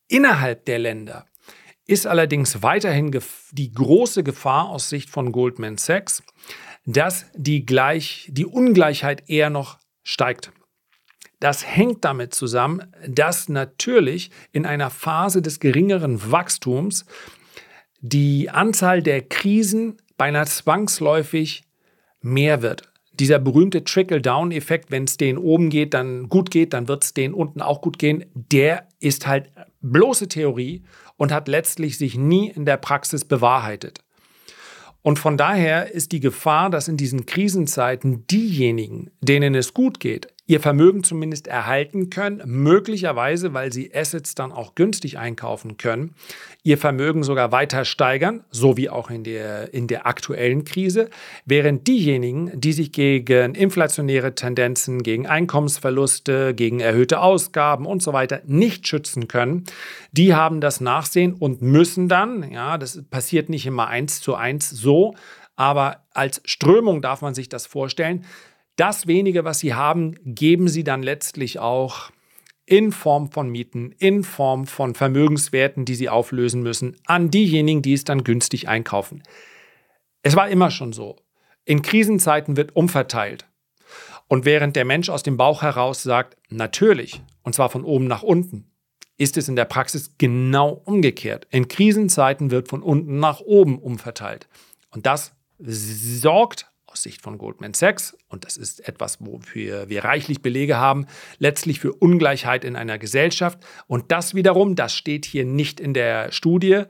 Innerhalb 0.09 0.65
der 0.65 0.79
Länder 0.79 1.27
ist 1.87 2.07
allerdings 2.07 2.63
weiterhin 2.63 3.17
die 3.53 3.73
große 3.73 4.23
Gefahr 4.25 4.69
aus 4.71 4.89
Sicht 4.89 5.11
von 5.11 5.33
Goldman 5.33 5.79
Sachs, 5.79 6.23
dass 6.87 7.27
die, 7.35 7.67
Gleich, 7.67 8.29
die 8.31 8.47
Ungleichheit 8.47 9.29
eher 9.29 9.51
noch 9.51 9.79
steigt. 10.03 10.53
Das 11.41 11.65
hängt 11.65 12.05
damit 12.05 12.35
zusammen, 12.35 12.93
dass 13.07 13.49
natürlich 13.49 14.31
in 14.53 14.67
einer 14.67 14.91
Phase 14.91 15.41
des 15.41 15.61
geringeren 15.61 16.33
Wachstums 16.33 17.05
die 18.01 18.51
Anzahl 18.51 19.03
der 19.03 19.23
Krisen 19.23 19.99
beinahe 20.17 20.47
zwangsläufig 20.47 21.65
mehr 22.21 22.63
wird. 22.63 22.91
Dieser 23.13 23.39
berühmte 23.39 23.85
Trickle-Down-Effekt, 23.85 24.91
wenn 24.91 25.05
es 25.05 25.17
denen 25.17 25.39
oben 25.39 25.71
geht, 25.71 25.95
dann 25.95 26.29
gut 26.29 26.51
geht, 26.51 26.73
dann 26.73 26.89
wird 26.89 27.05
es 27.05 27.15
denen 27.15 27.35
unten 27.35 27.63
auch 27.63 27.81
gut 27.83 27.99
gehen, 27.99 28.25
der 28.35 28.89
ist 29.01 29.27
halt 29.27 29.51
bloße 29.81 30.29
Theorie 30.29 30.83
und 31.17 31.33
hat 31.33 31.49
letztlich 31.49 31.99
sich 31.99 32.17
nie 32.17 32.51
in 32.51 32.65
der 32.65 32.77
Praxis 32.77 33.25
bewahrheitet. 33.25 34.01
Und 35.03 35.19
von 35.19 35.37
daher 35.37 35.93
ist 35.93 36.13
die 36.13 36.21
Gefahr, 36.21 36.71
dass 36.71 36.89
in 36.89 36.97
diesen 36.97 37.25
Krisenzeiten 37.25 38.27
diejenigen, 38.27 39.11
denen 39.21 39.55
es 39.55 39.73
gut 39.73 40.01
geht, 40.01 40.29
ihr 40.49 40.61
Vermögen 40.61 41.05
zumindest 41.05 41.47
erhalten 41.47 42.09
können, 42.09 42.43
möglicherweise, 42.47 43.53
weil 43.53 43.71
sie 43.71 43.95
Assets 43.95 44.35
dann 44.35 44.51
auch 44.51 44.75
günstig 44.75 45.19
einkaufen 45.19 45.77
können, 45.77 46.15
ihr 46.63 46.79
Vermögen 46.79 47.23
sogar 47.23 47.53
weiter 47.53 47.85
steigern, 47.85 48.43
so 48.51 48.79
wie 48.79 48.89
auch 48.89 49.11
in 49.11 49.25
der, 49.25 49.75
in 49.75 49.87
der 49.87 50.07
aktuellen 50.07 50.65
Krise, 50.65 51.11
während 51.45 51.87
diejenigen, 51.87 52.59
die 52.59 52.73
sich 52.73 52.93
gegen 52.93 53.55
inflationäre 53.55 54.35
Tendenzen, 54.35 55.03
gegen 55.03 55.27
Einkommensverluste, 55.27 56.55
gegen 56.55 56.81
erhöhte 56.81 57.21
Ausgaben 57.21 57.85
und 57.85 58.03
so 58.03 58.15
weiter 58.15 58.41
nicht 58.47 58.89
schützen 58.89 59.29
können, 59.29 59.65
die 60.13 60.35
haben 60.35 60.63
das 60.63 60.81
Nachsehen 60.81 61.35
und 61.35 61.61
müssen 61.61 62.09
dann, 62.09 62.51
ja, 62.51 62.79
das 62.79 63.03
passiert 63.11 63.51
nicht 63.51 63.67
immer 63.67 63.89
eins 63.89 64.23
zu 64.23 64.35
eins 64.35 64.71
so, 64.71 65.15
aber 65.57 66.07
als 66.15 66.41
Strömung 66.47 67.03
darf 67.03 67.21
man 67.21 67.35
sich 67.35 67.51
das 67.51 67.67
vorstellen, 67.67 68.25
das 68.79 69.07
wenige, 69.07 69.45
was 69.45 69.59
sie 69.59 69.75
haben, 69.75 70.15
geben 70.25 70.69
sie 70.69 70.85
dann 70.85 71.03
letztlich 71.03 71.59
auch 71.59 72.11
in 72.65 72.93
Form 72.93 73.31
von 73.31 73.49
Mieten, 73.49 73.93
in 73.99 74.23
Form 74.25 74.67
von 74.67 74.95
Vermögenswerten, 74.95 75.85
die 75.85 75.95
sie 75.95 76.09
auflösen 76.09 76.63
müssen, 76.63 76.97
an 77.07 77.31
diejenigen, 77.31 77.83
die 77.83 77.95
es 77.95 78.05
dann 78.05 78.25
günstig 78.25 78.69
einkaufen. 78.69 79.23
Es 80.23 80.37
war 80.37 80.49
immer 80.49 80.71
schon 80.71 80.93
so. 80.93 81.17
In 81.65 81.83
Krisenzeiten 81.83 82.57
wird 82.57 82.77
umverteilt. 82.77 83.47
Und 84.29 84.45
während 84.45 84.77
der 84.77 84.85
Mensch 84.85 85.09
aus 85.09 85.23
dem 85.23 85.39
Bauch 85.39 85.63
heraus 85.63 86.03
sagt, 86.03 86.37
natürlich, 86.51 87.23
und 87.43 87.55
zwar 87.55 87.71
von 87.71 87.85
oben 87.85 88.07
nach 88.07 88.23
unten, 88.23 88.71
ist 89.17 89.37
es 89.37 89.49
in 89.49 89.57
der 89.57 89.65
Praxis 89.65 90.17
genau 90.19 90.71
umgekehrt. 90.85 91.47
In 91.51 91.69
Krisenzeiten 91.69 92.51
wird 92.51 92.69
von 92.69 92.83
unten 92.83 93.19
nach 93.19 93.41
oben 93.41 93.79
umverteilt. 93.79 94.47
Und 94.91 95.07
das 95.07 95.33
sorgt 95.59 96.68
aus 96.91 97.03
Sicht 97.03 97.23
von 97.23 97.39
Goldman 97.39 97.75
Sachs, 97.75 98.17
und 98.29 98.45
das 98.45 98.57
ist 98.57 98.89
etwas, 98.89 99.19
wofür 99.21 99.89
wir 99.89 100.05
reichlich 100.05 100.41
Belege 100.41 100.77
haben, 100.79 101.07
letztlich 101.39 101.81
für 101.81 101.93
Ungleichheit 101.93 102.65
in 102.65 102.77
einer 102.77 102.99
Gesellschaft. 102.99 103.59
Und 103.87 104.11
das 104.11 104.35
wiederum, 104.35 104.75
das 104.75 104.95
steht 104.95 105.25
hier 105.25 105.45
nicht 105.45 105.81
in 105.81 105.95
der 105.95 106.33
Studie, 106.33 106.85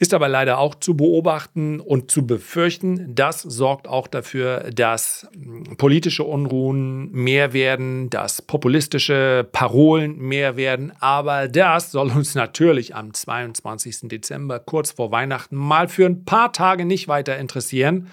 ist 0.00 0.14
aber 0.14 0.28
leider 0.28 0.58
auch 0.58 0.76
zu 0.76 0.96
beobachten 0.96 1.80
und 1.80 2.10
zu 2.12 2.24
befürchten. 2.24 3.16
Das 3.16 3.42
sorgt 3.42 3.88
auch 3.88 4.06
dafür, 4.06 4.70
dass 4.72 5.26
hm, 5.34 5.76
politische 5.76 6.22
Unruhen 6.22 7.10
mehr 7.10 7.52
werden, 7.52 8.08
dass 8.08 8.40
populistische 8.40 9.48
Parolen 9.50 10.16
mehr 10.16 10.56
werden. 10.56 10.92
Aber 11.00 11.48
das 11.48 11.90
soll 11.90 12.10
uns 12.10 12.36
natürlich 12.36 12.94
am 12.94 13.12
22. 13.12 14.02
Dezember, 14.02 14.60
kurz 14.60 14.92
vor 14.92 15.10
Weihnachten, 15.10 15.56
mal 15.56 15.88
für 15.88 16.06
ein 16.06 16.24
paar 16.24 16.52
Tage 16.52 16.84
nicht 16.84 17.08
weiter 17.08 17.36
interessieren. 17.36 18.08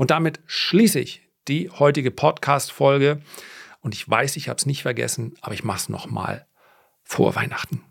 Und 0.00 0.10
damit 0.10 0.40
schließe 0.46 0.98
ich 0.98 1.28
die 1.46 1.68
heutige 1.68 2.10
Podcast-Folge. 2.10 3.20
Und 3.82 3.94
ich 3.94 4.08
weiß, 4.08 4.36
ich 4.36 4.48
habe 4.48 4.56
es 4.56 4.64
nicht 4.64 4.80
vergessen, 4.80 5.34
aber 5.42 5.52
ich 5.52 5.62
mache 5.62 5.76
es 5.76 5.88
nochmal 5.90 6.46
vor 7.02 7.34
Weihnachten. 7.34 7.84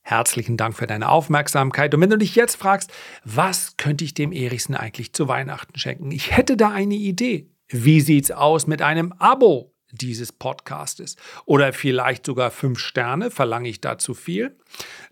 Herzlichen 0.00 0.56
Dank 0.56 0.76
für 0.76 0.88
deine 0.88 1.08
Aufmerksamkeit. 1.08 1.94
Und 1.94 2.00
wenn 2.00 2.10
du 2.10 2.18
dich 2.18 2.34
jetzt 2.34 2.56
fragst, 2.56 2.92
was 3.22 3.76
könnte 3.76 4.02
ich 4.02 4.14
dem 4.14 4.32
Erichsen 4.32 4.74
eigentlich 4.74 5.12
zu 5.12 5.28
Weihnachten 5.28 5.78
schenken? 5.78 6.10
Ich 6.10 6.36
hätte 6.36 6.56
da 6.56 6.72
eine 6.72 6.96
Idee. 6.96 7.48
Wie 7.68 8.00
sieht's 8.00 8.32
aus 8.32 8.66
mit 8.66 8.82
einem 8.82 9.12
Abo? 9.12 9.71
Dieses 9.92 10.32
Podcastes. 10.32 11.16
Oder 11.44 11.72
vielleicht 11.72 12.26
sogar 12.26 12.50
fünf 12.50 12.78
Sterne, 12.78 13.30
verlange 13.30 13.68
ich 13.68 13.80
da 13.80 13.98
zu 13.98 14.14
viel? 14.14 14.56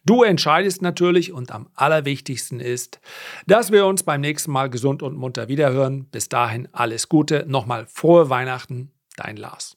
Du 0.05 0.23
entscheidest 0.23 0.83
natürlich 0.83 1.33
und 1.33 1.53
am 1.53 1.69
allerwichtigsten 1.75 2.61
ist, 2.61 3.01
dass 3.47 3.71
wir 3.71 3.87
uns 3.87 4.03
beim 4.03 4.21
nächsten 4.21 4.51
Mal 4.51 4.71
gesund 4.71 5.03
und 5.03 5.16
munter 5.16 5.49
wiederhören. 5.49 6.07
Bis 6.07 6.29
dahin 6.29 6.69
alles 6.73 7.09
Gute, 7.09 7.45
nochmal 7.47 7.87
frohe 7.87 8.31
Weihnachten, 8.31 8.90
dein 9.16 9.37
Lars. 9.37 9.77